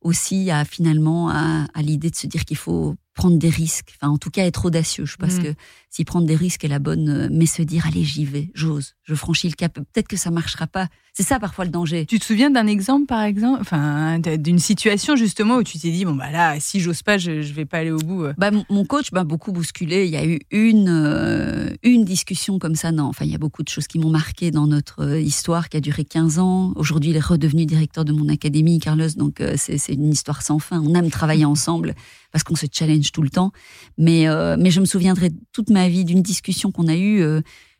[0.00, 4.18] aussi à finalement à l'idée de se dire qu'il faut prendre des risques, enfin en
[4.18, 5.06] tout cas être audacieux.
[5.06, 5.42] Je pense mm.
[5.42, 5.54] que
[5.90, 8.94] si prendre des risques est la bonne, euh, mais se dire allez j'y vais, j'ose,
[9.04, 9.74] je franchis le cap.
[9.74, 10.88] Peut-être que ça marchera pas.
[11.12, 12.06] C'est ça parfois le danger.
[12.06, 16.04] Tu te souviens d'un exemple par exemple, enfin d'une situation justement où tu t'es dit
[16.04, 18.24] bon bah là si j'ose pas je, je vais pas aller au bout.
[18.24, 18.34] Euh.
[18.36, 20.06] Bah mon coach m'a beaucoup bousculé.
[20.06, 23.04] Il y a eu une euh, une discussion comme ça non.
[23.04, 25.80] Enfin il y a beaucoup de choses qui m'ont marqué dans notre histoire qui a
[25.80, 26.72] duré 15 ans.
[26.74, 30.80] Aujourd'hui il est redevenu directeur de mon académie Carlos donc c'est une histoire sans fin.
[30.80, 31.94] On aime travailler ensemble
[32.34, 33.52] parce qu'on se challenge tout le temps.
[33.96, 37.22] Mais, euh, mais je me souviendrai toute ma vie d'une discussion qu'on a eue.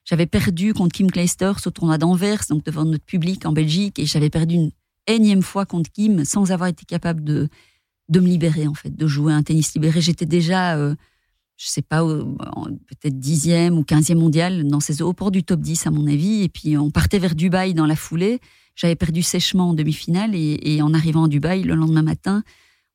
[0.05, 4.07] J'avais perdu contre Kim Clijsters au tournoi d'Anvers, donc devant notre public en Belgique, et
[4.07, 4.71] j'avais perdu une
[5.07, 7.49] énième fois contre Kim sans avoir été capable de,
[8.09, 10.01] de me libérer en fait, de jouer un tennis libéré.
[10.01, 10.95] J'étais déjà, euh,
[11.57, 15.87] je sais pas, peut-être dixième ou quinzième mondial dans ces au port du top 10
[15.87, 16.43] à mon avis.
[16.43, 18.41] Et puis on partait vers Dubaï dans la foulée.
[18.77, 22.43] J'avais perdu sèchement en demi-finale et, en arrivant à Dubaï le lendemain matin,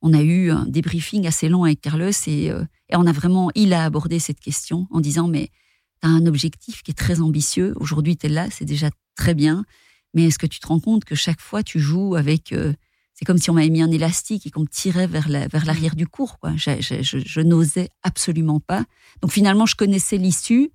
[0.02, 3.50] on a eu un débriefing assez long avec Carlos et, euh, et on a vraiment,
[3.56, 5.52] il a abordé cette question en disant mais
[6.01, 7.73] tu as un objectif qui est très ambitieux.
[7.77, 9.65] Aujourd'hui, tu es là, c'est déjà très bien.
[10.13, 12.51] Mais est-ce que tu te rends compte que chaque fois, tu joues avec...
[12.51, 12.73] Euh,
[13.13, 15.95] c'est comme si on m'avait mis un élastique et qu'on me tirait vers vers l'arrière
[15.95, 16.39] du cours.
[16.39, 16.53] Quoi.
[16.55, 18.85] Je, je, n'osais absolument pas.
[19.21, 20.71] Donc finalement, je connaissais l'issue.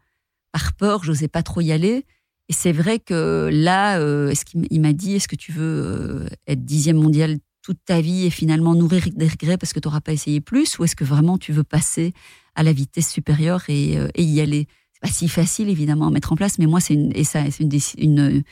[0.52, 2.04] Par peur, j'osais pas trop y aller.
[2.50, 6.28] Et c'est vrai que là, euh, est-ce qu'il m'a dit, est-ce que tu veux euh,
[6.46, 10.02] être dixième mondial toute ta vie et finalement nourrir des regrets parce que tu n'auras
[10.02, 12.12] pas essayé plus, ou est-ce que vraiment tu veux passer
[12.54, 14.68] à la vitesse supérieure et, et y aller?
[15.04, 17.70] Pas si facile évidemment à mettre en place, mais moi c'est une et ça une,
[17.98, 18.42] une,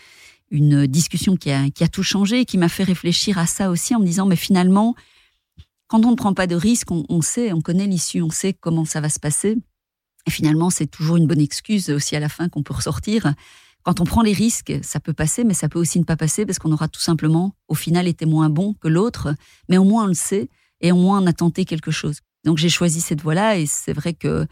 [0.50, 3.70] une discussion qui a qui a tout changé et qui m'a fait réfléchir à ça
[3.70, 4.94] aussi en me disant mais finalement
[5.92, 8.86] quand on ne prend pas de risque, on, sait, on connaît l'issue, on sait comment
[8.86, 9.58] ça va se passer.
[10.26, 13.34] Et finalement, c'est toujours une bonne excuse aussi à la fin qu'on peut ressortir.
[13.82, 16.46] Quand on prend les risques, ça peut passer, mais ça peut aussi ne pas passer
[16.46, 19.34] parce qu'on aura tout simplement, au final, été moins bon que l'autre.
[19.68, 20.48] Mais au moins, on le sait
[20.80, 22.20] et au moins, on a tenté quelque chose.
[22.46, 24.46] Donc, j'ai choisi cette voie-là et c'est vrai que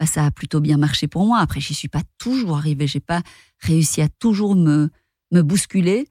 [0.00, 1.38] bah, ça a plutôt bien marché pour moi.
[1.38, 2.86] Après, j'y suis pas toujours arrivée.
[2.86, 3.22] J'ai pas
[3.60, 4.90] réussi à toujours me,
[5.30, 6.08] me bousculer.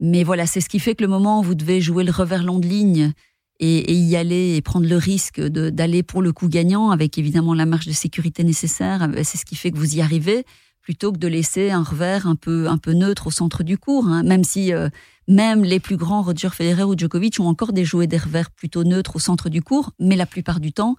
[0.00, 2.42] Mais voilà, c'est ce qui fait que le moment où vous devez jouer le revers
[2.42, 3.12] long de ligne
[3.58, 7.64] et, y aller et prendre le risque d'aller pour le coup gagnant avec évidemment la
[7.64, 10.44] marge de sécurité nécessaire, euh, c'est ce qui fait que vous y arrivez
[10.82, 14.06] plutôt que de laisser un revers un peu un peu neutre au centre du cours.
[14.06, 14.22] Hein.
[14.22, 14.88] Même si euh,
[15.26, 18.84] même les plus grands Roger Federer ou Djokovic ont encore des jouets des revers plutôt
[18.84, 20.96] neutres au centre du cours, mais la plupart du temps,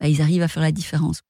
[0.00, 1.22] bah, ils arrivent à faire la différence.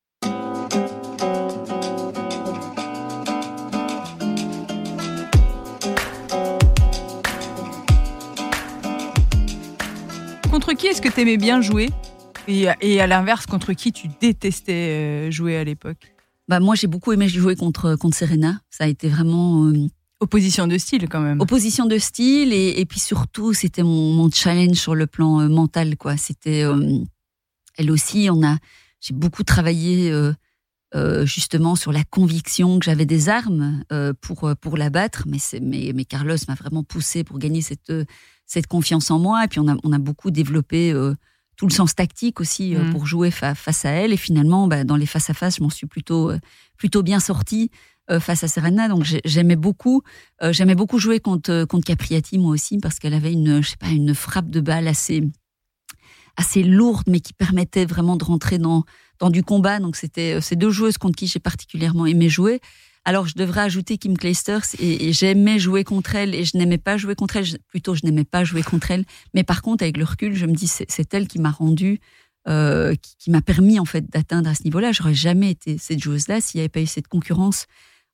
[10.61, 11.89] Contre qui est-ce que tu aimais bien jouer?
[12.47, 12.69] Et,
[13.01, 16.13] à l'inverse, contre qui tu détestais euh, jouer à l'époque?
[16.49, 18.61] Bah moi j'ai beaucoup aimé jouer contre contre Serena.
[18.69, 19.89] Ça a été vraiment euh,
[20.21, 21.41] opposition de style quand même.
[21.41, 26.19] Opposition de style et, puis surtout c'était mon, challenge sur le plan euh, mental quoi.
[26.19, 26.63] C'était
[27.79, 28.59] elle aussi on a
[29.01, 30.13] j'ai beaucoup travaillé
[31.23, 33.83] justement sur la conviction que j'avais des armes
[34.21, 37.91] pour pour la battre mais c'est mais, mais Carlos m'a vraiment poussé pour gagner cette
[38.51, 39.45] cette confiance en moi.
[39.45, 41.15] Et puis on a, on a beaucoup développé euh,
[41.57, 42.91] tout le sens tactique aussi euh, mm.
[42.91, 44.13] pour jouer face à elle.
[44.13, 46.39] Et finalement, bah, dans les face à face, je m'en suis plutôt euh,
[46.77, 47.71] plutôt bien sortie
[48.19, 48.89] face à Serena.
[48.89, 50.03] Donc j'aimais beaucoup,
[50.43, 53.91] j'aimais beaucoup jouer contre contre Capriati moi aussi parce qu'elle avait une, je sais pas,
[53.91, 55.23] une frappe de balle assez
[56.37, 58.83] assez lourde, mais qui permettait vraiment de rentrer dans
[59.21, 59.79] dans du combat.
[59.79, 62.61] Donc c'était ces deux joueuses contre qui j'ai particulièrement aimé jouer.
[63.11, 66.97] Alors, je devrais ajouter Kim Clijsters et, j'aimais jouer contre elle et je n'aimais pas
[66.97, 67.59] jouer contre elle.
[67.67, 69.05] Plutôt, je n'aimais pas jouer contre elle.
[69.35, 71.99] Mais par contre, avec le recul, je me dis, c'est elle qui m'a rendu,
[72.47, 74.93] euh, qui, m'a permis en fait d'atteindre à ce niveau-là.
[74.93, 77.67] J'aurais jamais été cette joueuse-là s'il n'y avait pas eu cette concurrence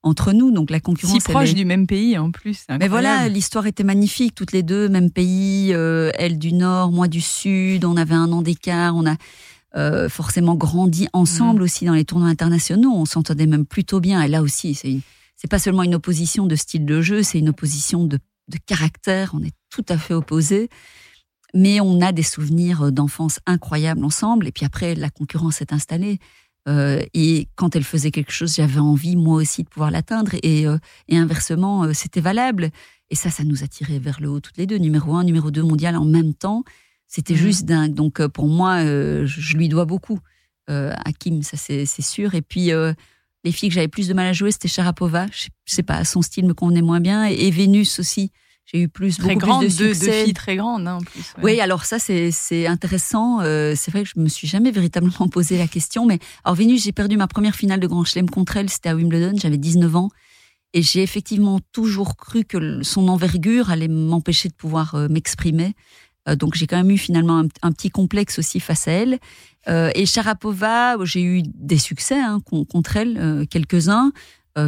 [0.02, 0.50] entre nous.
[0.50, 1.22] Donc la concurrence.
[1.22, 2.64] Si proche du même pays en plus.
[2.80, 4.34] Mais voilà, l'histoire était magnifique.
[4.34, 5.74] Toutes les deux, même pays.
[5.74, 7.84] Euh, elle du nord, moi du sud.
[7.84, 8.96] On avait un an d'écart.
[8.96, 9.16] On a
[9.74, 11.64] euh, forcément grandi ensemble mm.
[11.64, 12.92] aussi dans les tournois internationaux.
[12.94, 14.22] On s'entendait même plutôt bien.
[14.22, 15.00] Et là aussi, c'est
[15.36, 19.32] c'est pas seulement une opposition de style de jeu, c'est une opposition de, de caractère.
[19.34, 20.70] On est tout à fait opposés.
[21.54, 24.46] Mais on a des souvenirs d'enfance incroyables ensemble.
[24.46, 26.18] Et puis après, la concurrence s'est installée.
[26.68, 30.32] Euh, et quand elle faisait quelque chose, j'avais envie moi aussi de pouvoir l'atteindre.
[30.42, 32.70] Et, euh, et inversement, euh, c'était valable.
[33.10, 35.50] Et ça, ça nous a tiré vers le haut toutes les deux, numéro un, numéro
[35.50, 36.64] deux mondial en même temps.
[37.08, 37.38] C'était mmh.
[37.38, 37.94] juste dingue.
[37.94, 40.18] Donc euh, pour moi, euh, je lui dois beaucoup
[40.70, 42.34] euh, à Kim, ça c'est sûr.
[42.34, 42.70] Et puis
[43.44, 45.26] les filles que j'avais plus de mal à jouer, c'était Sharapova.
[45.32, 47.24] Je, sais pas, son style me convenait moins bien.
[47.24, 48.32] Et, Vénus aussi.
[48.64, 50.06] J'ai eu plus, très beaucoup plus de succès.
[50.06, 51.22] Deux, filles très grandes, hein, en plus.
[51.40, 53.38] Oui, alors ça, c'est intéressant.
[53.42, 56.04] c'est vrai que je me suis jamais véritablement posé la question.
[56.04, 58.68] Mais alors, Vénus, j'ai perdu ma première finale de Grand Chelem contre elle.
[58.68, 59.34] C'était à Wimbledon.
[59.36, 60.08] J'avais 19 ans.
[60.72, 65.76] Et j'ai effectivement toujours cru que son envergure allait m'empêcher de pouvoir m'exprimer.
[66.28, 69.18] Euh, donc j'ai quand même eu finalement un, petit complexe aussi face à elle.
[69.68, 74.12] Euh, et Sharapova, j'ai eu des succès hein, contre elle, euh, quelques-uns,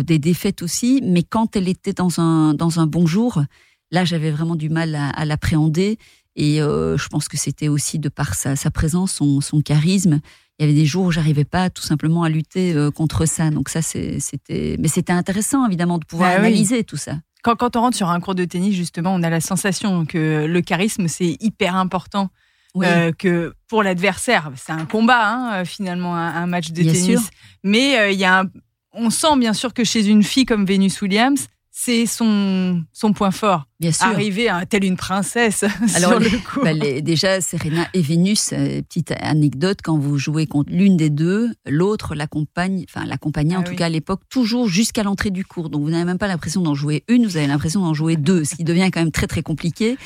[0.04, 3.42] des défaites aussi, mais quand elle était dans un, dans un bon jour,
[3.90, 5.98] là j'avais vraiment du mal à, l'appréhender.
[6.36, 10.20] Et je pense que c'était aussi de par sa, présence, son, son, charisme.
[10.58, 13.48] Il y avait des jours où j'arrivais pas tout simplement à lutter contre ça.
[13.48, 17.14] Donc ça, c'était, mais c'était intéressant évidemment de pouvoir bah analyser tout ça.
[17.56, 20.60] Quand, on rentre sur un cours de tennis, justement, on a la sensation que le
[20.60, 22.30] charisme, c'est hyper important.
[22.76, 27.28] Euh, que pour l'adversaire, c'est un combat hein, finalement, un, match de tennis.
[27.64, 28.44] Mais euh, il y a
[28.92, 31.48] on sent bien sûr que chez une fille comme Venus Williams,
[31.80, 33.66] c'est son, son point fort.
[33.78, 34.06] Bien sûr.
[34.06, 36.60] Arriver à telle une princesse sur le coup.
[36.64, 41.52] Bah, déjà, Serena et Vénus, euh, petite anecdote, quand vous jouez contre l'une des deux,
[41.68, 45.70] l'autre l'accompagne, enfin l'accompagnait en ah tout cas à l'époque, toujours jusqu'à l'entrée du cours.
[45.70, 48.42] Donc vous n'avez même pas l'impression d'en jouer une, vous avez l'impression d'en jouer deux,
[48.42, 49.96] ce qui devient quand même très très compliqué.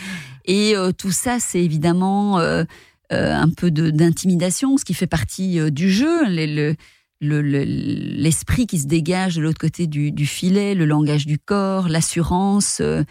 [0.45, 2.65] Et euh, tout ça, c'est évidemment euh,
[3.11, 6.27] un peu d'intimidation, ce qui fait partie du jeu.
[6.27, 6.77] le,
[7.23, 13.05] l'esprit qui se dégage de l'autre côté du, filet, le langage du corps, l'assurance, euh,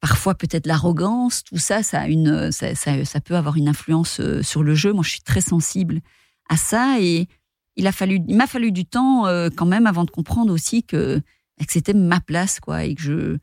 [0.00, 4.62] parfois peut-être l'arrogance, tout ça, ça, une, ça, ça, peut avoir une influence euh, sur
[4.62, 4.92] le jeu.
[4.92, 6.00] Moi, je suis très sensible
[6.48, 7.28] à ça et
[7.76, 11.18] il a fallu, m'a fallu du temps euh, quand même avant de comprendre aussi que,
[11.18, 13.36] que c'était ma place, quoi, et que je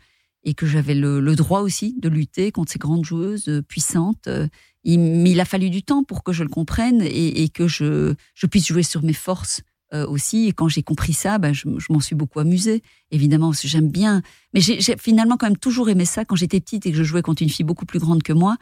[0.43, 4.29] et que j'avais le, droit aussi de lutter contre ces grandes joueuses puissantes.
[4.85, 7.67] Il, mais il a fallu du temps pour que je le comprenne et, et que
[7.67, 9.61] je, je puisse jouer sur mes forces
[9.93, 10.47] euh, aussi.
[10.47, 14.21] Et quand j'ai compris ça, bah, je, m'en suis beaucoup amusée, évidemment, j'aime bien.
[14.53, 17.21] Mais j'ai finalement quand même toujours aimé ça quand j'étais petite et que je jouais
[17.21, 18.57] contre une fille beaucoup plus grande que moi.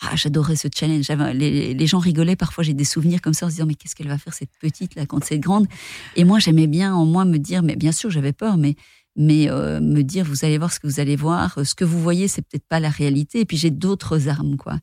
[0.00, 1.08] Ah, j'adorais ce challenge.
[1.34, 2.34] Les, les, gens rigolaient.
[2.34, 4.50] Parfois, j'ai des souvenirs comme ça en se disant, mais qu'est-ce qu'elle va faire cette
[4.60, 5.68] petite là quand c'est grande?
[6.16, 8.74] Et moi, j'aimais bien en moi me dire, mais bien sûr, j'avais peur, mais
[9.16, 12.00] mais euh, me dire vous allez voir ce que vous allez voir, ce que vous
[12.00, 13.40] voyez c'est peut-être pas la réalité.
[13.40, 14.78] Et puis j'ai d'autres armes quoi.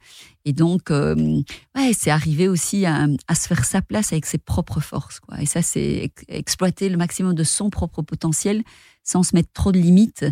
[0.45, 1.41] Et donc euh,
[1.75, 5.41] ouais c'est arrivé aussi à, à, se faire sa place avec ses propres forces quoi.
[5.41, 8.63] Et ça c'est exploiter le maximum de son propre potentiel
[9.03, 10.25] sans se mettre trop de limites.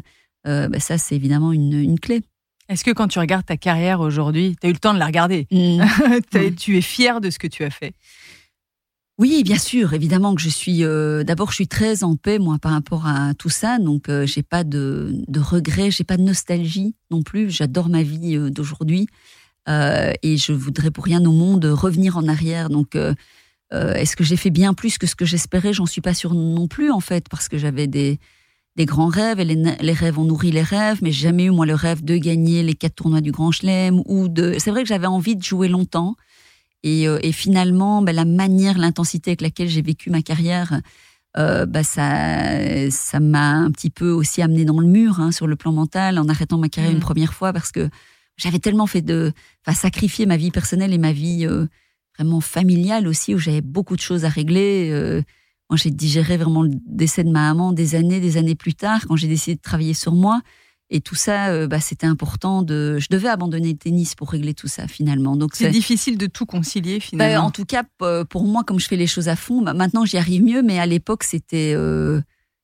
[0.47, 2.21] Euh, bah, ça c'est évidemment une, une clé.
[2.69, 5.07] Est-ce que quand tu regardes ta carrière aujourd'hui, tu as eu le temps de la
[5.07, 5.47] regarder?
[5.51, 5.81] Mmh.
[6.33, 6.55] mmh.
[6.55, 7.93] Tu es fier de ce que tu as fait?
[9.19, 10.85] Oui, bien sûr, évidemment que je suis.
[10.85, 14.25] Euh, d'abord, je suis très en paix moi par rapport à tout ça, donc euh,
[14.25, 17.49] j'ai pas de, de regrets, j'ai pas de nostalgie non plus.
[17.49, 19.07] J'adore ma vie euh, d'aujourd'hui
[20.23, 22.69] et je voudrais pour rien au monde revenir en arrière.
[22.69, 22.97] Donc,
[23.71, 25.73] est-ce que j'ai fait bien plus que ce que j'espérais?
[25.73, 28.17] J'en suis pas sûre non plus en fait, parce que j'avais des
[28.75, 31.51] des grands rêves et les, les, rêves ont nourri les rêves, mais j'ai jamais eu
[31.51, 34.55] moi le rêve de gagner les quatre tournois du Grand Chelem ou de.
[34.57, 36.15] C'est vrai que j'avais envie de jouer longtemps.
[36.83, 40.81] Et, euh, et finalement, bah, la manière, l'intensité avec laquelle j'ai vécu ma carrière,
[41.37, 45.45] euh, bah, ça, ça m'a un petit peu aussi amené dans le mur hein, sur
[45.45, 47.01] le plan mental en arrêtant ma carrière une mmh.
[47.01, 47.89] première fois parce que
[48.35, 49.31] j'avais tellement fait de,
[49.65, 51.67] enfin, sacrifier ma vie personnelle et ma vie euh,
[52.17, 54.89] vraiment familiale aussi où j'avais beaucoup de choses à régler.
[54.91, 55.21] Euh,
[55.69, 59.05] moi, j'ai digéré vraiment le décès de ma maman des années, des années plus tard
[59.07, 60.41] quand j'ai décidé de travailler sur moi.
[60.91, 62.97] Et tout ça, euh, bah, c'était important de.
[62.99, 65.35] Je devais abandonner le tennis pour régler tout ça finalement.
[65.35, 67.45] Donc c'est difficile de tout concilier bah, finalement.
[67.45, 67.83] en tout cas,
[68.29, 70.79] pour moi, comme je fais les choses à fond, bah, maintenant j'y arrive mieux, mais
[70.79, 72.21] à l'époque c'était euh,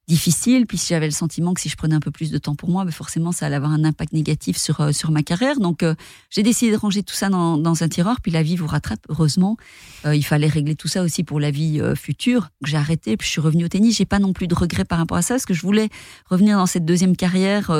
[0.07, 0.65] difficile.
[0.65, 2.85] Puis j'avais le sentiment que si je prenais un peu plus de temps pour moi,
[2.85, 5.59] bah forcément ça allait avoir un impact négatif sur euh, sur ma carrière.
[5.59, 5.95] Donc euh,
[6.29, 8.21] j'ai décidé de ranger tout ça dans, dans, un tiroir.
[8.21, 8.99] Puis la vie vous rattrape.
[9.09, 9.57] Heureusement,
[10.05, 12.49] euh, il fallait régler tout ça aussi pour la vie future.
[12.63, 13.17] J'ai arrêté.
[13.17, 13.97] Puis je suis revenue au tennis.
[13.97, 15.89] J'ai pas non plus de regrets par rapport à ça, parce que je voulais
[16.29, 17.71] revenir dans cette deuxième carrière.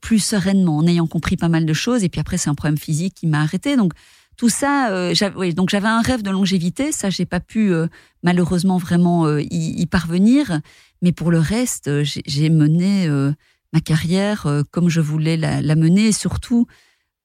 [0.00, 2.04] plus sereinement, en ayant compris pas mal de choses.
[2.04, 3.76] Et puis après, c'est un problème physique qui m'a arrêté.
[3.76, 3.92] Donc,
[4.36, 6.92] tout ça, j'avais, donc j'avais un rêve de longévité.
[6.92, 7.72] Ça, j'ai pas pu
[8.22, 10.60] malheureusement vraiment y, y, parvenir.
[11.02, 13.32] Mais pour le reste, euh, j'ai mené euh,
[13.72, 16.06] ma carrière euh, comme je voulais la, mener.
[16.06, 16.66] Et surtout,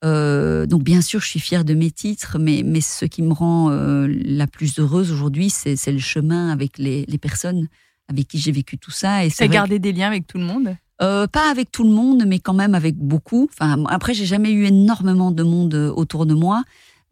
[0.03, 3.69] donc bien sûr, je suis fière de mes titres, mais, mais ce qui me rend
[3.69, 7.67] la plus heureuse aujourd'hui, c'est le chemin avec les, personnes
[8.09, 9.25] avec qui j'ai vécu tout ça.
[9.25, 10.75] Et c'est garder des liens avec tout le monde?
[10.99, 13.49] Pas avec tout le monde, mais quand même avec beaucoup.
[13.51, 16.63] Enfin, après, j'ai jamais eu énormément de monde autour de moi.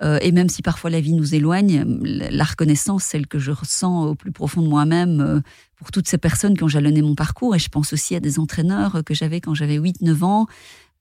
[0.02, 4.08] Euh, et même si parfois la vie nous éloigne, la reconnaissance, celle que je ressens
[4.08, 5.40] au plus profond de moi-même, euh,
[5.76, 8.40] pour toutes ces personnes qui ont jalonné mon parcours, et je pense aussi à des
[8.40, 10.48] entraîneurs que j'avais quand j'avais 8-9 ans,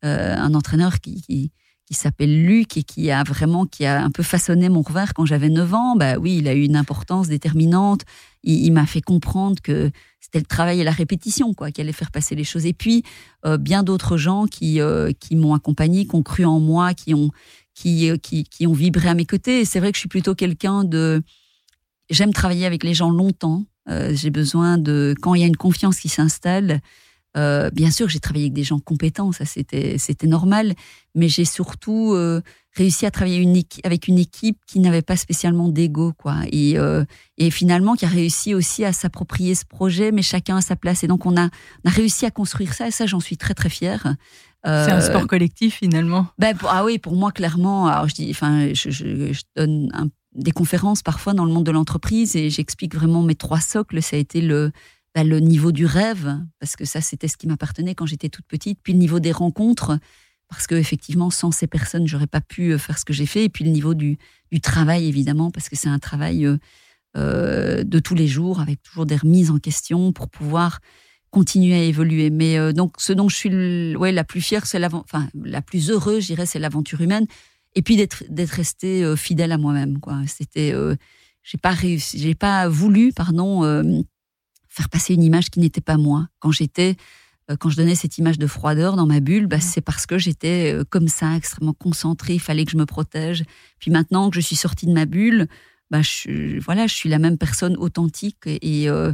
[0.04, 1.50] euh, un entraîneur qui, qui,
[1.90, 5.48] s'appelle Luc et qui a vraiment, qui a un peu façonné mon revers quand j'avais
[5.48, 8.02] 9 ans, bah oui, il a eu une importance déterminante,
[8.42, 12.11] il, m'a fait comprendre que c'était le travail et la répétition quoi qui allait faire
[12.11, 12.66] passer les choses.
[12.66, 13.04] Et puis
[13.61, 14.80] bien d'autres gens qui
[15.20, 17.30] qui m'ont accompagné, qui ont cru en moi, qui ont
[17.87, 19.60] euh, qui, qui, ont vibré à mes côtés.
[19.60, 21.22] Et c'est vrai que je suis plutôt quelqu'un de...
[22.10, 23.64] J'aime travailler avec les gens longtemps.
[23.88, 25.14] Euh, j'ai besoin de...
[25.20, 26.80] Quand il y a une confiance qui s'installe,
[27.37, 30.72] euh, bien sûr, j'ai travaillé avec des gens compétents, ça c'était c'était normal,
[31.16, 32.14] mais j'ai surtout
[32.76, 36.76] réussi à travailler avec une équipe qui n'avait pas spécialement d'ego, quoi, et,
[37.37, 41.02] et finalement qui a réussi aussi à s'approprier ce projet, mais chacun à sa place.
[41.02, 41.46] Et donc on a
[41.84, 44.14] on a réussi à construire ça, et ça j'en suis très très fière.
[44.64, 46.27] C'est un sport collectif finalement.
[46.38, 47.87] Ben, ah oui, pour moi clairement.
[47.87, 49.90] Alors je dis, enfin, je, je, donne
[50.35, 54.03] des conférences parfois dans le monde de l'entreprise et j'explique vraiment mes trois socles.
[54.03, 54.72] Ça a été le
[55.14, 58.46] ben, le niveau du rêve parce que ça c'était ce qui m'appartenait quand j'étais toute
[58.46, 58.81] petite.
[58.83, 59.98] Puis le niveau des rencontres
[60.48, 63.44] parce que effectivement sans ces personnes j'aurais pas pu euh, faire ce que j'ai fait.
[63.44, 64.18] Et puis le niveau du
[64.50, 66.57] du travail évidemment parce que c'est un travail euh,
[67.16, 70.81] euh, de tous les jours avec toujours des remises en question pour pouvoir
[71.34, 72.30] continuer à évoluer.
[72.30, 76.22] Mais donc, ce dont je suis ouais, la plus fière, c'est enfin, la plus heureuse,
[76.22, 77.26] je dirais, c'est l'aventure humaine.
[77.74, 79.98] Et puis d'être restée fidèle à moi-même.
[79.98, 80.20] Quoi.
[80.26, 80.72] C'était,
[81.42, 83.62] j'ai pas réussi, j'ai pas voulu, pardon,
[84.68, 86.28] faire passer une image qui n'était pas moi.
[86.38, 86.96] Quand j'étais
[87.50, 90.18] euh, quand je donnais cette image de froideur dans ma bulle, bah, c'est parce que
[90.18, 93.44] j'étais euh, comme ça, extrêmement concentrée, il fallait que je me protège.
[93.78, 95.48] Puis maintenant que je suis sortie de ma bulle,
[95.90, 99.12] bah, je, voilà, je suis la même personne authentique et, euh,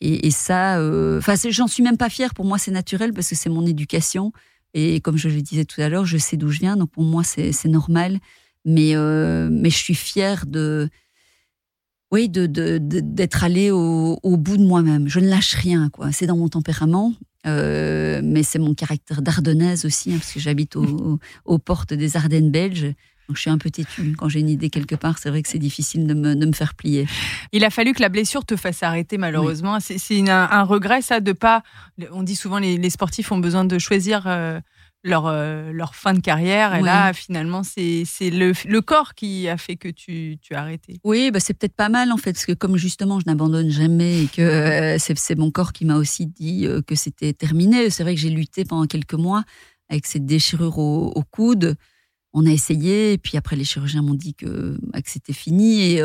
[0.00, 0.80] et, ça,
[1.18, 2.34] enfin, j'en suis même pas fière.
[2.34, 4.32] Pour moi, c'est naturel parce que c'est mon éducation.
[4.74, 7.02] Et comme je le disais tout à l'heure, je sais d'où je viens, donc pour
[7.02, 8.18] moi, c'est normal.
[8.64, 10.88] Mais, mais je suis fière de,
[12.12, 12.46] oui, de,
[12.78, 15.08] d'être allée au, au, bout de moi-même.
[15.08, 16.12] Je ne lâche rien, quoi.
[16.12, 17.14] C'est dans mon tempérament.
[17.46, 22.50] Euh, mais c'est mon caractère d'ardennaise aussi, hein, parce que j'habite aux portes des Ardennes
[22.50, 22.94] belges.
[23.28, 24.14] Donc je suis un peu têtue.
[24.16, 26.52] Quand j'ai une idée quelque part, c'est vrai que c'est difficile de me, de me,
[26.52, 27.06] faire plier.
[27.52, 29.78] Il a fallu que la blessure te fasse arrêter, malheureusement.
[29.80, 31.62] C'est un, regret, ça, de pas.
[32.12, 34.22] On dit souvent les, les sportifs ont besoin de choisir.
[34.26, 34.60] Euh,
[35.04, 36.74] leur, euh, leur fin de carrière.
[36.74, 41.00] Et là, finalement, c'est le, le, corps qui a fait que tu, tu as arrêté.
[41.04, 44.24] Oui, bah c'est peut-être pas mal en fait, parce que comme justement, je n'abandonne jamais
[44.24, 47.90] et que euh, c'est mon corps qui m'a aussi dit euh, que c'était terminé.
[47.90, 49.44] C'est vrai que j'ai lutté pendant quelques mois
[49.88, 51.76] avec cette déchirure au, au, coude.
[52.40, 55.82] On a essayé, et puis après, les chirurgiens m'ont dit que, bah, que c'était fini.
[55.82, 56.02] Et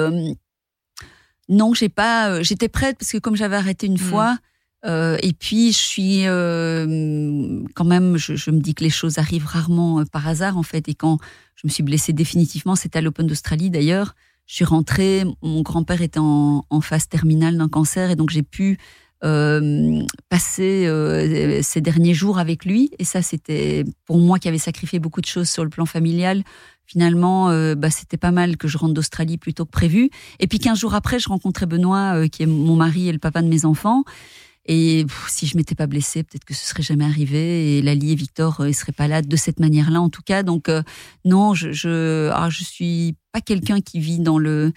[1.48, 2.42] non, j'ai pas.
[2.42, 3.98] J'étais prête parce que comme j'avais arrêté une mmh.
[3.98, 4.38] fois,
[4.86, 9.46] euh, et puis, je suis euh, quand même, je, me dis que les choses arrivent
[9.46, 10.90] rarement euh, par hasard, en fait.
[10.90, 11.20] Et quand
[11.56, 14.16] je me suis blessée définitivement, c'était à l'Open d'Australie d'ailleurs.
[14.46, 18.78] Je suis rentrée, mon grand-père était en, phase terminale d'un cancer, et donc j'ai pu
[20.30, 20.90] passer
[21.64, 22.92] ces derniers jours avec lui.
[23.00, 26.44] Et ça, c'était pour moi qui avait sacrifié beaucoup de choses sur le plan familial.
[26.86, 30.10] Finalement, bah, c'était pas mal que je rentre d'Australie plutôt que prévu.
[30.40, 33.42] Et puis 15 jours après, je rencontrais Benoît, qui est mon mari et le papa
[33.42, 34.04] de mes enfants.
[34.66, 37.78] Et si je m'étais pas blessée, peut-être que ce serait jamais arrivé.
[37.78, 40.44] Et Lali et Victor, euh, ils seraient pas là de cette manière-là, en tout cas.
[40.44, 40.82] Donc euh,
[41.26, 44.72] non, je je, ah, je suis pas quelqu'un qui vit dans le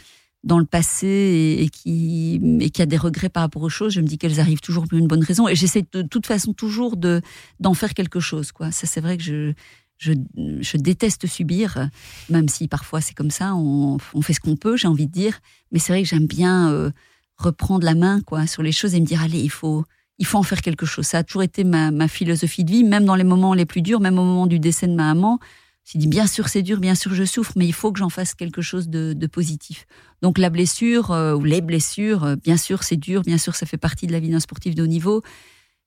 [0.47, 3.93] dans le passé et, qui et qui a des regrets par rapport aux choses.
[3.93, 5.49] Je me dis qu'elles arrivent toujours pour une bonne raison.
[5.49, 7.21] Et j'essaie de, toute façon toujours de
[7.59, 8.53] d'en faire quelque chose.
[8.53, 8.71] Quoi.
[8.71, 9.53] Ça, c'est vrai que je
[9.99, 10.13] je,
[10.61, 11.89] je, déteste subir,
[12.29, 15.13] même si parfois c'est comme ça, on, on fait ce qu'on peut, j'ai envie de
[15.13, 15.41] dire.
[15.73, 16.91] Mais c'est vrai que j'aime bien euh,
[17.39, 19.85] reprendre la main quoi sur les choses et me dire allez il faut
[20.19, 21.07] il faut en faire quelque chose.
[21.07, 23.83] Ça a toujours été ma, ma philosophie de vie, même dans les moments les plus
[23.83, 25.41] durs, même au moment du décès de ma maman.
[25.87, 28.09] Je dit bien sûr c'est dur, bien sûr je souffre, mais il faut que j'en
[28.09, 29.87] fasse quelque chose de, de positif.
[30.21, 33.67] Donc la blessure euh, ou les blessures, euh, bien sûr c'est dur, bien sûr ça
[33.67, 35.23] fait partie de la vie d'un sportif de haut niveau.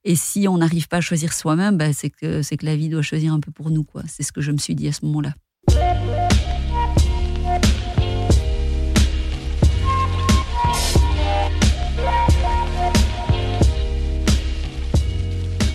[0.06, 2.88] Et si on n'arrive pas à choisir soi-même, bah, c'est que c'est que la vie
[2.88, 4.04] doit choisir un peu pour nous quoi.
[4.08, 5.34] C'est ce que je me suis dit à ce moment-là.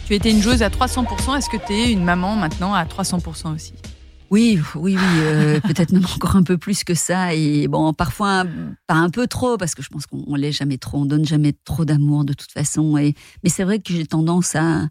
[0.06, 1.36] Tu étais une joueuse à 300%.
[1.36, 3.74] Est-ce que tu es une maman maintenant à 300% aussi?
[4.30, 7.34] Oui, oui, oui, euh, peut-être même encore un peu plus que ça.
[7.34, 8.44] Et bon, parfois
[8.86, 11.54] pas un peu trop, parce que je pense qu'on l'est jamais trop, on donne jamais
[11.64, 12.96] trop d'amour de toute façon.
[12.98, 14.88] Et, mais c'est vrai que j'ai tendance à,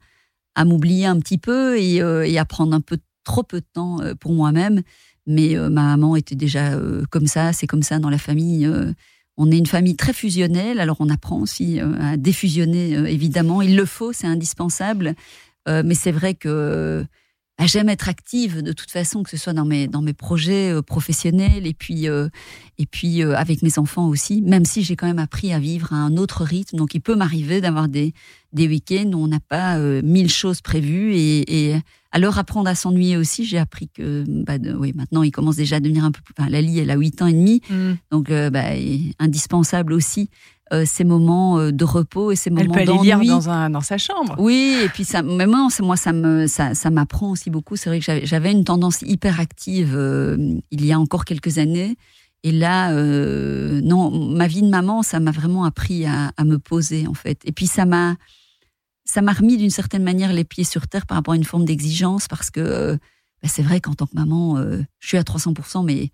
[0.55, 3.65] à m'oublier un petit peu et, euh, et, à prendre un peu trop peu de
[3.73, 4.81] temps euh, pour moi-même.
[5.25, 6.77] Mais ma maman était déjà
[7.09, 8.69] comme ça, c'est comme ça dans la famille.
[9.35, 13.61] On est une famille très fusionnelle, alors on apprend aussi euh, à défusionner, euh, évidemment.
[13.61, 15.15] Il le faut, c'est indispensable.
[15.67, 17.05] Euh, mais c'est vrai que
[17.57, 20.73] bah, j'aime être active de toute façon, que ce soit dans mes, dans mes projets
[20.85, 25.53] professionnels et puis, et puis avec mes enfants aussi, même si j'ai quand même appris
[25.53, 26.77] à vivre à un autre rythme.
[26.77, 28.13] Donc il peut m'arriver d'avoir des,
[28.53, 31.81] des week-ends où on n'a pas mille choses prévues et, et
[32.13, 35.79] alors apprendre à s'ennuyer aussi, j'ai appris que bah, oui, maintenant il commence déjà à
[35.79, 36.35] devenir un peu plus.
[36.37, 37.93] Enfin, Lali, elle a 8 ans et demi, mm.
[38.11, 38.65] donc euh, bah,
[39.17, 40.29] indispensable aussi
[40.73, 42.79] euh, ces moments euh, de repos et ces moments d'ennui.
[42.81, 44.35] Elle peut aller lire dans, un, dans sa chambre.
[44.39, 47.75] Oui, et puis ça, mais moi, moi ça me, ça, ça m'apprend aussi beaucoup.
[47.75, 49.97] C'est vrai que j'avais une tendance hyper active
[50.71, 51.95] il y a encore quelques années.
[52.45, 52.91] Et là,
[53.81, 57.39] non, ma vie de maman, ça m'a vraiment appris à, à, me poser en fait.
[57.45, 58.15] Et puis ça m'a,
[59.05, 61.65] ça m'a remis d'une certaine manière les pieds sur terre par rapport à une forme
[61.65, 62.97] d'exigence parce que euh,
[63.41, 66.11] bah, c'est vrai qu'en tant que maman, euh, je suis à 300%, mais, mais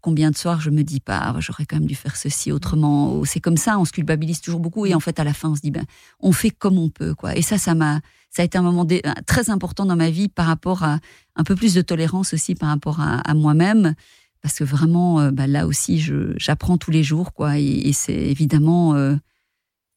[0.00, 3.24] combien de soirs je me dis pas, ah, j'aurais quand même dû faire ceci autrement.
[3.24, 5.54] C'est comme ça, on se culpabilise toujours beaucoup et en fait à la fin on
[5.54, 5.84] se dit ben
[6.20, 7.36] on fait comme on peut quoi.
[7.36, 8.00] Et ça, ça m'a,
[8.30, 8.86] ça a été un moment
[9.26, 10.98] très important dans ma vie par rapport à
[11.36, 13.94] un peu plus de tolérance aussi par rapport à, moi-même
[14.42, 16.04] parce que vraiment euh, bah, là aussi
[16.36, 18.94] j'apprends tous les jours quoi et, c'est évidemment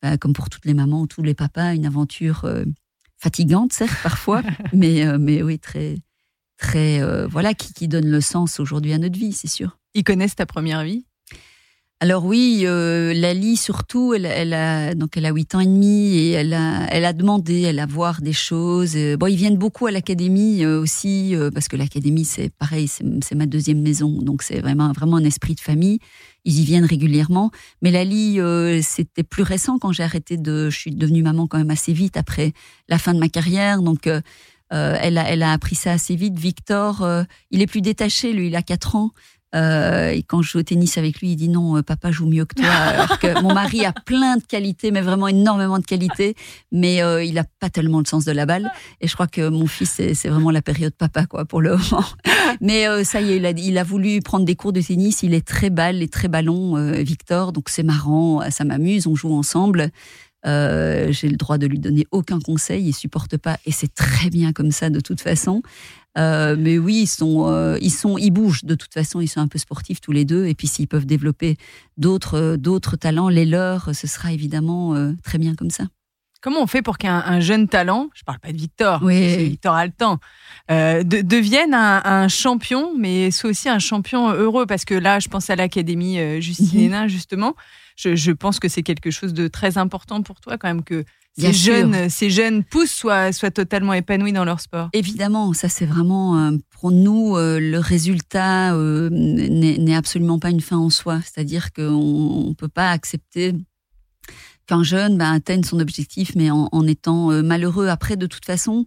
[0.02, 2.64] bah, comme pour toutes les mamans ou tous les papas, une aventure euh,
[3.18, 4.42] fatigante, certes, parfois,
[4.74, 5.98] mais, euh, mais oui, très,
[6.60, 9.80] très, euh, voilà, qui, qui donne le sens aujourd'hui à notre vie, c'est sûr.
[9.96, 11.06] Ils connaissent ta première vie?
[12.02, 16.32] Alors oui, euh, Lali surtout, elle, a donc elle a huit ans et demi et
[16.32, 18.96] elle a elle a demandé, elle a voir des choses.
[18.96, 23.48] Euh, bon, ils viennent beaucoup à l'académie aussi parce que l'académie c'est pareil, c'est ma
[23.48, 26.00] deuxième maison, donc c'est vraiment vraiment un esprit de famille.
[26.46, 27.52] Ils y viennent régulièrement.
[27.82, 28.40] Mais Lali,
[28.82, 30.70] c'était plus récent quand j'ai arrêté de.
[30.70, 32.54] Je suis devenue maman quand même assez vite après
[32.88, 34.08] la fin de ma carrière, donc.
[34.72, 36.38] Elle, a, elle a appris ça assez vite.
[36.38, 37.08] Victor,
[37.52, 39.12] il est plus détaché, lui, il a quatre ans.
[39.56, 42.28] Euh, et quand je joue au tennis avec lui, il dit non, euh, papa joue
[42.28, 42.70] mieux que toi.
[42.70, 46.36] Alors que mon mari a plein de qualités, mais vraiment énormément de qualités,
[46.72, 48.72] mais euh, il a pas tellement le sens de la balle.
[49.02, 52.06] Et je crois que mon fils, c'est vraiment la période papa, quoi, pour le moment.
[52.62, 55.22] Mais ça y est, il a, il a, voulu prendre des cours de tennis.
[55.24, 57.54] Il est très balle et très ballon, Victor.
[57.54, 59.06] Donc c'est marrant, ça m'amuse.
[59.06, 59.92] On joue ensemble.
[60.44, 64.54] J'ai le droit de lui donner aucun conseil, il supporte pas et c'est très bien
[64.54, 65.62] comme ça de toute façon.
[66.18, 68.64] Euh, mais oui, ils sont, euh, ils sont, ils bougent.
[68.64, 70.48] De toute façon, ils sont un peu sportifs tous les deux.
[70.48, 71.58] Et puis, s'ils peuvent développer
[71.98, 75.86] d'autres, euh, d'autres talents, les leurs, ce sera évidemment très bien comme ça.
[76.42, 79.36] Comment on fait pour qu'un jeune talent, je parle pas de Victor, oui.
[79.50, 80.20] Victor a le temps,
[80.70, 84.66] devienne un, champion, mais soit aussi un champion heureux?
[84.66, 87.10] Parce que là, je pense à l'Académie Justine Hénin, mhm.
[87.10, 87.56] justement.
[88.00, 91.04] Je, je, pense que c'est quelque chose de très important pour toi, quand même, que
[91.38, 94.90] ces jeunes, ces jeunes pousses soient, soient totalement épanouis dans leur sport.
[94.94, 100.62] Évidemment, ça c'est vraiment euh, pour nous euh, le résultat euh, n'est absolument pas une
[100.62, 101.20] fin en soi.
[101.22, 103.54] C'est-à-dire qu'on ne peut pas accepter
[104.68, 107.88] qu'un jeune ben, atteigne son objectif, mais en, étant malheureux.
[107.88, 108.86] Après, de toute façon,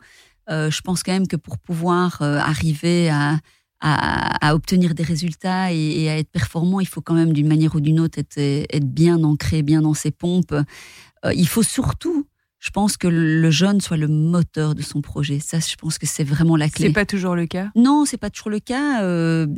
[0.48, 3.38] je pense quand même que pour pouvoir arriver à,
[3.84, 7.80] à, obtenir des résultats et, à être performant, il faut quand même d'une manière ou
[7.80, 10.54] d'une autre être, être, bien ancré, bien dans ses pompes.
[11.34, 12.26] il faut surtout
[12.62, 15.40] je pense que le jeune soit le moteur de son projet.
[15.40, 16.86] Ça, je pense que c'est vraiment la clé.
[16.86, 17.72] C'est pas toujours le cas?
[17.74, 19.48] Non, c'est pas toujours le cas euh,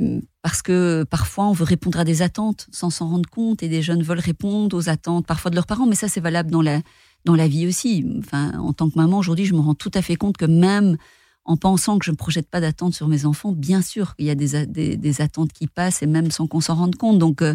[0.41, 3.83] parce que parfois on veut répondre à des attentes sans s'en rendre compte et des
[3.83, 6.81] jeunes veulent répondre aux attentes parfois de leurs parents, mais ça c'est valable dans la
[7.27, 8.07] dans la vie aussi.
[8.21, 10.97] Enfin, en tant que maman aujourd'hui, je me rends tout à fait compte que même
[11.45, 14.31] en pensant que je ne projette pas d'attentes sur mes enfants, bien sûr qu'il y
[14.31, 14.67] a des,
[14.97, 17.19] des, attentes qui passent et même sans qu'on s'en rende compte.
[17.19, 17.55] Donc euh,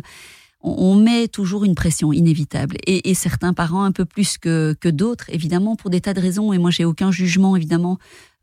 [0.62, 2.78] on, met toujours une pression inévitable.
[2.86, 6.54] Et, certains parents un peu plus que, que d'autres, évidemment, pour des tas de raisons.
[6.54, 7.98] Et moi, j'ai aucun jugement, évidemment,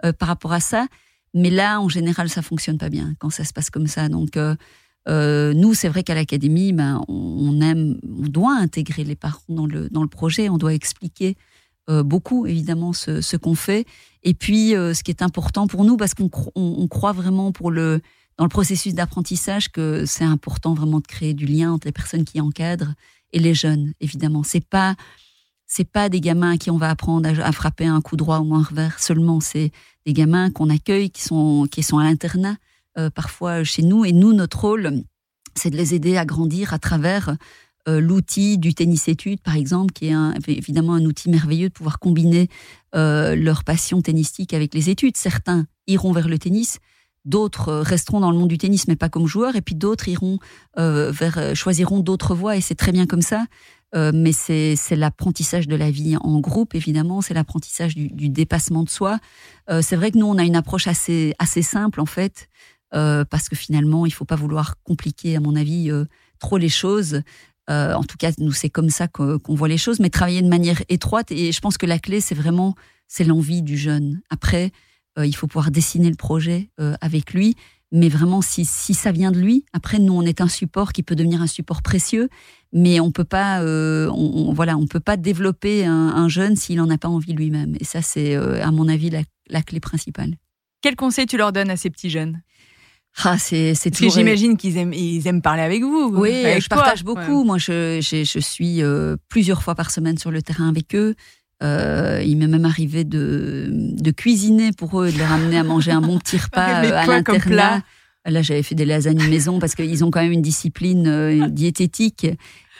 [0.04, 0.86] euh, par rapport à ça.
[1.34, 4.08] Mais là, en général, ça fonctionne pas bien quand ça se passe comme ça.
[4.08, 4.54] Donc, euh,
[5.08, 9.66] euh, nous, c'est vrai qu'à l'académie, ben, on aime, on doit intégrer les parents dans
[9.66, 10.48] le, dans le projet.
[10.48, 11.36] On doit expliquer
[11.88, 13.86] beaucoup, évidemment, ce, ce qu'on fait.
[14.28, 18.00] Et puis, ce qui est important pour nous, parce qu'on on croit vraiment pour le
[18.38, 22.24] dans le processus d'apprentissage que c'est important vraiment de créer du lien entre les personnes
[22.24, 22.92] qui encadrent
[23.32, 24.42] et les jeunes, évidemment.
[24.42, 24.94] C'est pas
[25.92, 28.62] pas des gamins à qui on va apprendre à, frapper un coup droit ou un
[28.62, 29.40] revers seulement.
[29.40, 29.72] C'est
[30.04, 32.56] des gamins qu'on accueille, qui sont qui sont à l'internat
[32.98, 34.04] euh, parfois chez nous.
[34.04, 35.02] Et nous, notre rôle,
[35.54, 37.36] c'est de les aider à grandir à travers
[37.88, 40.14] euh, l'outil du tennis études, par exemple, qui est
[40.48, 42.48] évidemment un outil merveilleux de pouvoir combiner
[42.94, 45.16] euh, leur passion tennistique avec les études.
[45.16, 46.80] Certains iront vers le tennis,
[47.26, 50.08] D'autres euh, resteront dans le monde du tennis, mais pas comme joueurs, et puis d'autres
[50.08, 50.38] iront
[50.78, 53.44] euh, vers, euh, choisiront d'autres voies, et c'est très bien comme ça.
[53.94, 59.18] mais c'est l'apprentissage de la vie en groupe, évidemment, c'est l'apprentissage du, dépassement de soi.
[59.80, 62.50] c'est vrai que nous, on a une approche assez, assez simple, en fait,
[62.90, 65.90] parce que finalement, il faut pas vouloir compliquer, à mon avis,
[66.40, 67.22] trop les choses.
[67.68, 70.82] En tout cas, nous, c'est comme ça qu'on voit les choses, mais travailler de manière
[70.88, 71.32] étroite.
[71.32, 72.74] Et je pense que la clé, c'est vraiment
[73.08, 74.20] c'est l'envie du jeune.
[74.30, 74.72] Après,
[75.18, 77.56] euh, il faut pouvoir dessiner le projet euh, avec lui.
[77.92, 81.04] Mais vraiment, si, si ça vient de lui, après, nous, on est un support qui
[81.04, 82.28] peut devenir un support précieux,
[82.72, 86.90] mais on peut pas, euh, on, voilà, on peut pas développer un, jeune s'il n'en
[86.90, 87.76] a pas envie lui-même.
[87.78, 89.10] Et ça, c'est, à mon avis,
[89.48, 90.34] la, clé principale.
[90.82, 92.42] Quel conseil tu leur donnes à ces petits jeunes?
[93.24, 96.10] Ah, c'est, c'est que j'imagine qu'ils aiment, ils aiment parler avec vous.
[96.14, 97.44] Oui, je partage beaucoup.
[97.44, 98.82] Moi, je, je, suis
[99.28, 101.14] plusieurs fois par semaine sur le terrain avec eux.
[101.62, 105.64] Euh, il m'est même arrivé de, de, cuisiner pour eux et de leur amener à
[105.64, 107.82] manger un bon petit repas euh, à l'internat.
[108.26, 112.26] Là, j'avais fait des lasagnes maison parce qu'ils ont quand même une discipline euh, diététique.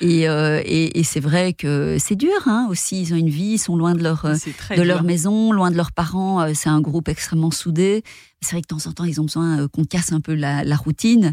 [0.03, 3.01] Et, et, et c'est vrai que c'est dur hein, aussi.
[3.01, 5.92] Ils ont une vie, ils sont loin de leur, de leur maison, loin de leurs
[5.92, 6.53] parents.
[6.53, 8.05] C'est un groupe extrêmement soudé.
[8.42, 10.64] C'est vrai que de temps en temps, ils ont besoin qu'on casse un peu la,
[10.64, 11.32] la routine.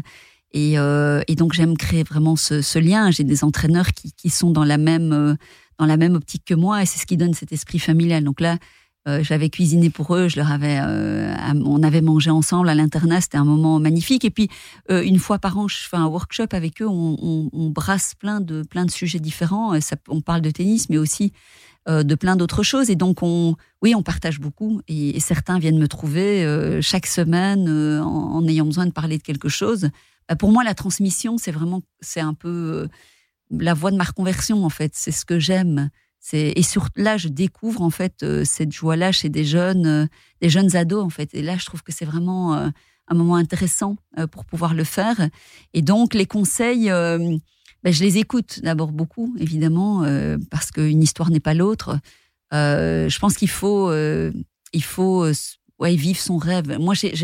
[0.52, 3.10] Et, et, donc, j'aime créer vraiment ce, ce lien.
[3.10, 5.36] J'ai des entraîneurs qui, qui, sont dans la même
[5.78, 8.24] dans la même optique que moi et c'est ce qui donne cet esprit familial.
[8.24, 8.58] Donc là,
[9.06, 11.34] euh, j'avais cuisiné pour eux, je leur avais, euh,
[11.64, 14.24] on avait mangé ensemble à l'internat, c'était un moment magnifique.
[14.24, 14.48] Et puis
[14.90, 18.40] euh, une fois par an, je fais un workshop avec eux, on, on, brasse plein
[18.40, 19.78] de plein de sujets différents.
[19.80, 21.32] Ça, on parle de tennis, mais aussi
[21.86, 22.88] de plein d'autres choses.
[22.88, 24.80] Et donc on, oui, on partage beaucoup.
[24.88, 29.50] Et, certains viennent me trouver chaque semaine en, en, ayant besoin de parler de quelque
[29.50, 29.90] chose.
[30.28, 32.88] Bah, pour moi, la transmission, c'est vraiment, c'est un peu
[33.50, 34.92] la voie de ma reconversion en fait.
[34.94, 35.90] C'est ce que j'aime.
[36.32, 40.08] Et sur là, je découvre en fait cette joie-là chez des jeunes,
[40.40, 41.34] des jeunes ados en fait.
[41.34, 43.96] Et là, je trouve que c'est vraiment un moment intéressant
[44.32, 45.28] pour pouvoir le faire.
[45.74, 47.40] Et donc, les conseils, ben,
[47.84, 50.02] je les écoute d'abord beaucoup, évidemment,
[50.50, 51.98] parce qu'une histoire n'est pas l'autre.
[52.52, 55.26] je pense qu'il faut, il faut
[55.78, 56.78] ouais, vivre son rêve.
[56.78, 57.14] Moi, j'ai,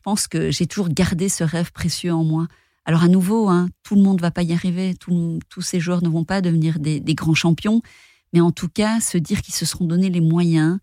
[0.02, 2.46] pense que j'ai toujours gardé ce rêve précieux en moi.
[2.86, 6.02] Alors à nouveau, hein, tout le monde ne va pas y arriver, tous ces joueurs
[6.02, 7.82] ne vont pas devenir des, grands champions,
[8.32, 10.78] mais en tout cas, se dire qu'ils se seront donné les moyens,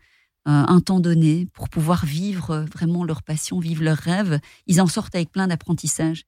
[0.48, 4.88] euh, un temps donné, pour pouvoir vivre vraiment leur passion, vivre leur rêve, ils en
[4.88, 6.24] sortent avec plein d'apprentissages.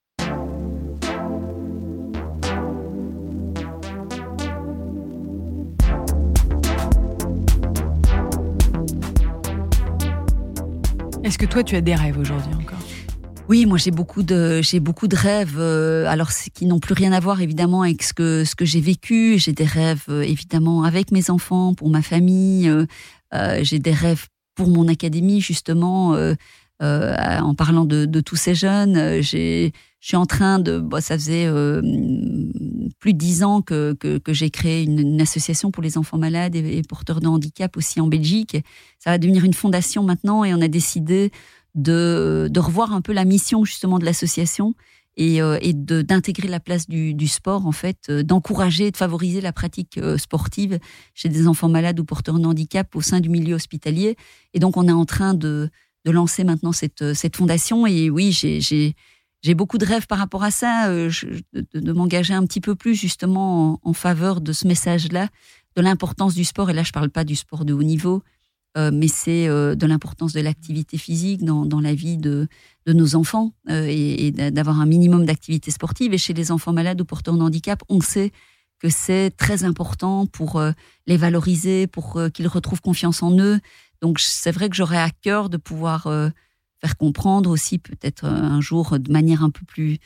[11.24, 12.80] Est-ce que toi, tu as des rêves aujourd'hui encore?
[13.50, 15.58] Oui, moi j'ai beaucoup de j'ai beaucoup de rêves.
[15.58, 18.80] Euh, alors qui n'ont plus rien à voir évidemment avec ce que ce que j'ai
[18.80, 19.40] vécu.
[19.40, 22.70] J'ai des rêves euh, évidemment avec mes enfants, pour ma famille.
[22.70, 26.16] Euh, j'ai des rêves pour mon académie justement.
[26.82, 30.86] en parlant de, tous ces jeunes, j'ai je suis en train de.
[31.00, 31.50] ça faisait
[33.00, 36.78] plus de dix ans que, que, j'ai créé une, association pour les enfants malades et,
[36.78, 38.58] et, porteurs de handicap aussi en Belgique.
[39.00, 41.32] Ça va devenir une fondation maintenant et on a décidé
[41.76, 44.76] de, revoir un peu la mission justement de l'association
[45.18, 49.98] et, euh, d'intégrer la place du, sport, en fait, euh, d'encourager de favoriser la pratique
[49.98, 50.80] euh, sportive
[51.14, 54.16] chez des enfants malades ou porteurs de handicap au sein du milieu hospitalier.
[54.54, 55.70] Et donc, on est en train de,
[56.06, 57.86] lancer maintenant cette, cette fondation.
[57.86, 62.74] Et oui, j'ai beaucoup de rêves par rapport à ça, de, m'engager un petit peu
[62.74, 65.28] plus justement en faveur de ce message-là,
[65.76, 66.72] de l'importance du sport.
[66.72, 68.24] Et là, je ne parle pas du sport de haut niveau,
[68.78, 72.48] euh, mais c'est euh, de l'importance de l'activité physique dans, la vie de,
[72.86, 76.14] nos enfants euh, et, d'avoir un minimum d'activité sportive.
[76.14, 78.32] Et chez les enfants malades ou porteurs de handicap, on sait
[78.80, 80.62] que c'est très important pour
[81.06, 83.60] les valoriser, pour qu'ils retrouvent confiance en eux.
[84.02, 86.04] Donc c'est vrai que j'aurais à cœur de pouvoir
[86.80, 89.98] faire comprendre aussi peut-être un jour de manière un peu plus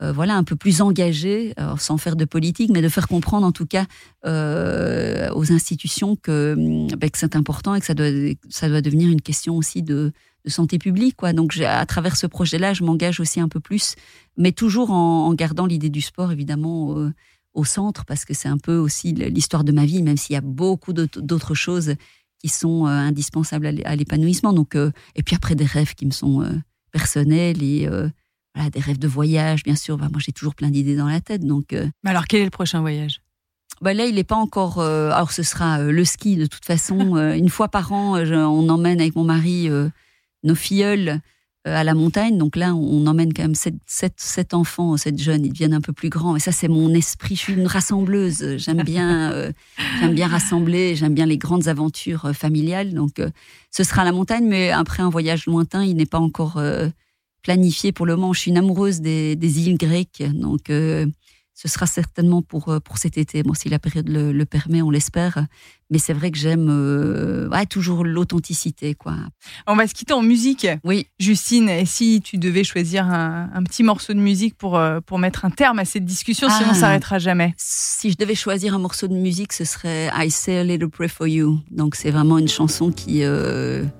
[0.00, 3.52] euh, voilà, un peu plus engagé, sans faire de politique, mais de faire comprendre en
[3.52, 3.86] tout cas
[4.26, 6.54] euh, aux institutions que,
[6.96, 8.10] ben, que c'est important et que ça doit,
[8.48, 10.12] ça doit devenir une question aussi de,
[10.44, 11.16] de santé publique.
[11.16, 11.32] Quoi.
[11.32, 13.96] Donc à travers ce projet-là, je m'engage aussi un peu plus,
[14.36, 17.10] mais toujours en, gardant l'idée du sport évidemment
[17.54, 20.36] au centre, parce que c'est un peu aussi l'histoire de ma vie, même s'il y
[20.36, 21.94] a beaucoup d'autres choses
[22.38, 24.52] qui sont euh, indispensables à l'épanouissement.
[24.52, 26.48] Donc, et puis après des rêves qui me sont
[26.92, 27.88] personnels et
[28.72, 29.96] des rêves de voyage, bien sûr.
[29.96, 31.44] Bah, moi, j'ai toujours plein d'idées dans la tête.
[31.44, 31.88] Donc, euh.
[32.02, 33.20] Mais alors, quel est le prochain voyage?
[33.80, 34.80] Bah là, il n'est pas encore.
[34.80, 37.16] Euh, alors, ce sera euh, le ski de toute façon.
[37.34, 39.68] une fois par an, on emmène avec mon mari
[40.44, 41.20] nos filleuls
[41.64, 42.38] à la montagne.
[42.38, 45.44] Donc là, on emmène quand même sept, enfants, sept jeunes.
[45.44, 46.34] Ils deviennent un peu plus grands.
[46.34, 47.36] Et ça, c'est mon esprit.
[47.36, 48.56] Je suis une rassembleuse.
[48.56, 49.52] J'aime bien,
[50.00, 50.96] j'aime bien rassembler.
[50.96, 52.94] J'aime bien les grandes aventures familiales.
[52.94, 53.22] Donc,
[53.70, 56.60] ce sera à la montagne, mais après un voyage lointain, il n'est pas encore
[57.42, 58.32] planifié pour le moment.
[58.32, 61.06] Je suis une amoureuse des, îles grecques, donc euh,
[61.60, 63.42] ce sera certainement pour, euh, pour cet été.
[63.42, 65.44] Bon, si la période le, permet, on l'espère.
[65.90, 68.94] Mais c'est vrai que j'aime euh, toujours l'authenticité.
[68.94, 69.14] quoi.
[69.66, 70.66] On va se quitter en musique.
[70.84, 71.08] Oui.
[71.18, 75.50] Justine, et si tu devais choisir un, petit morceau de musique pour, pour mettre un
[75.50, 76.80] terme à cette discussion, sinon ça ah.
[76.80, 80.64] s'arrêtera jamais Si je devais choisir un morceau de musique, ce serait I Say a
[80.64, 81.60] Little Prayer for You.
[81.70, 83.24] Donc c'est vraiment une chanson qui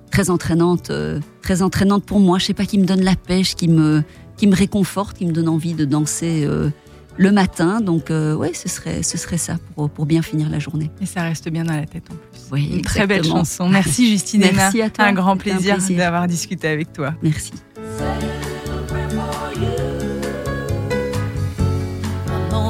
[0.09, 2.39] très entraînante, euh, très entraînante pour moi.
[2.39, 4.03] Je sais pas, qui me donne la pêche, qui me,
[4.37, 6.69] qui me réconforte, qui me donne envie de danser euh,
[7.19, 7.81] le matin.
[7.81, 10.89] Donc euh, ouais, ce serait, ce serait ça pour, pour bien finir la journée.
[11.01, 12.41] Et ça reste bien dans la tête en plus.
[12.51, 13.69] Oui, Une très belle chanson.
[13.69, 14.41] Merci Justine.
[14.53, 15.05] Merci à toi.
[15.05, 17.13] Un grand plaisir, d'avoir discuté avec toi.
[17.21, 17.51] Merci.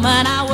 [0.02, 0.49] moment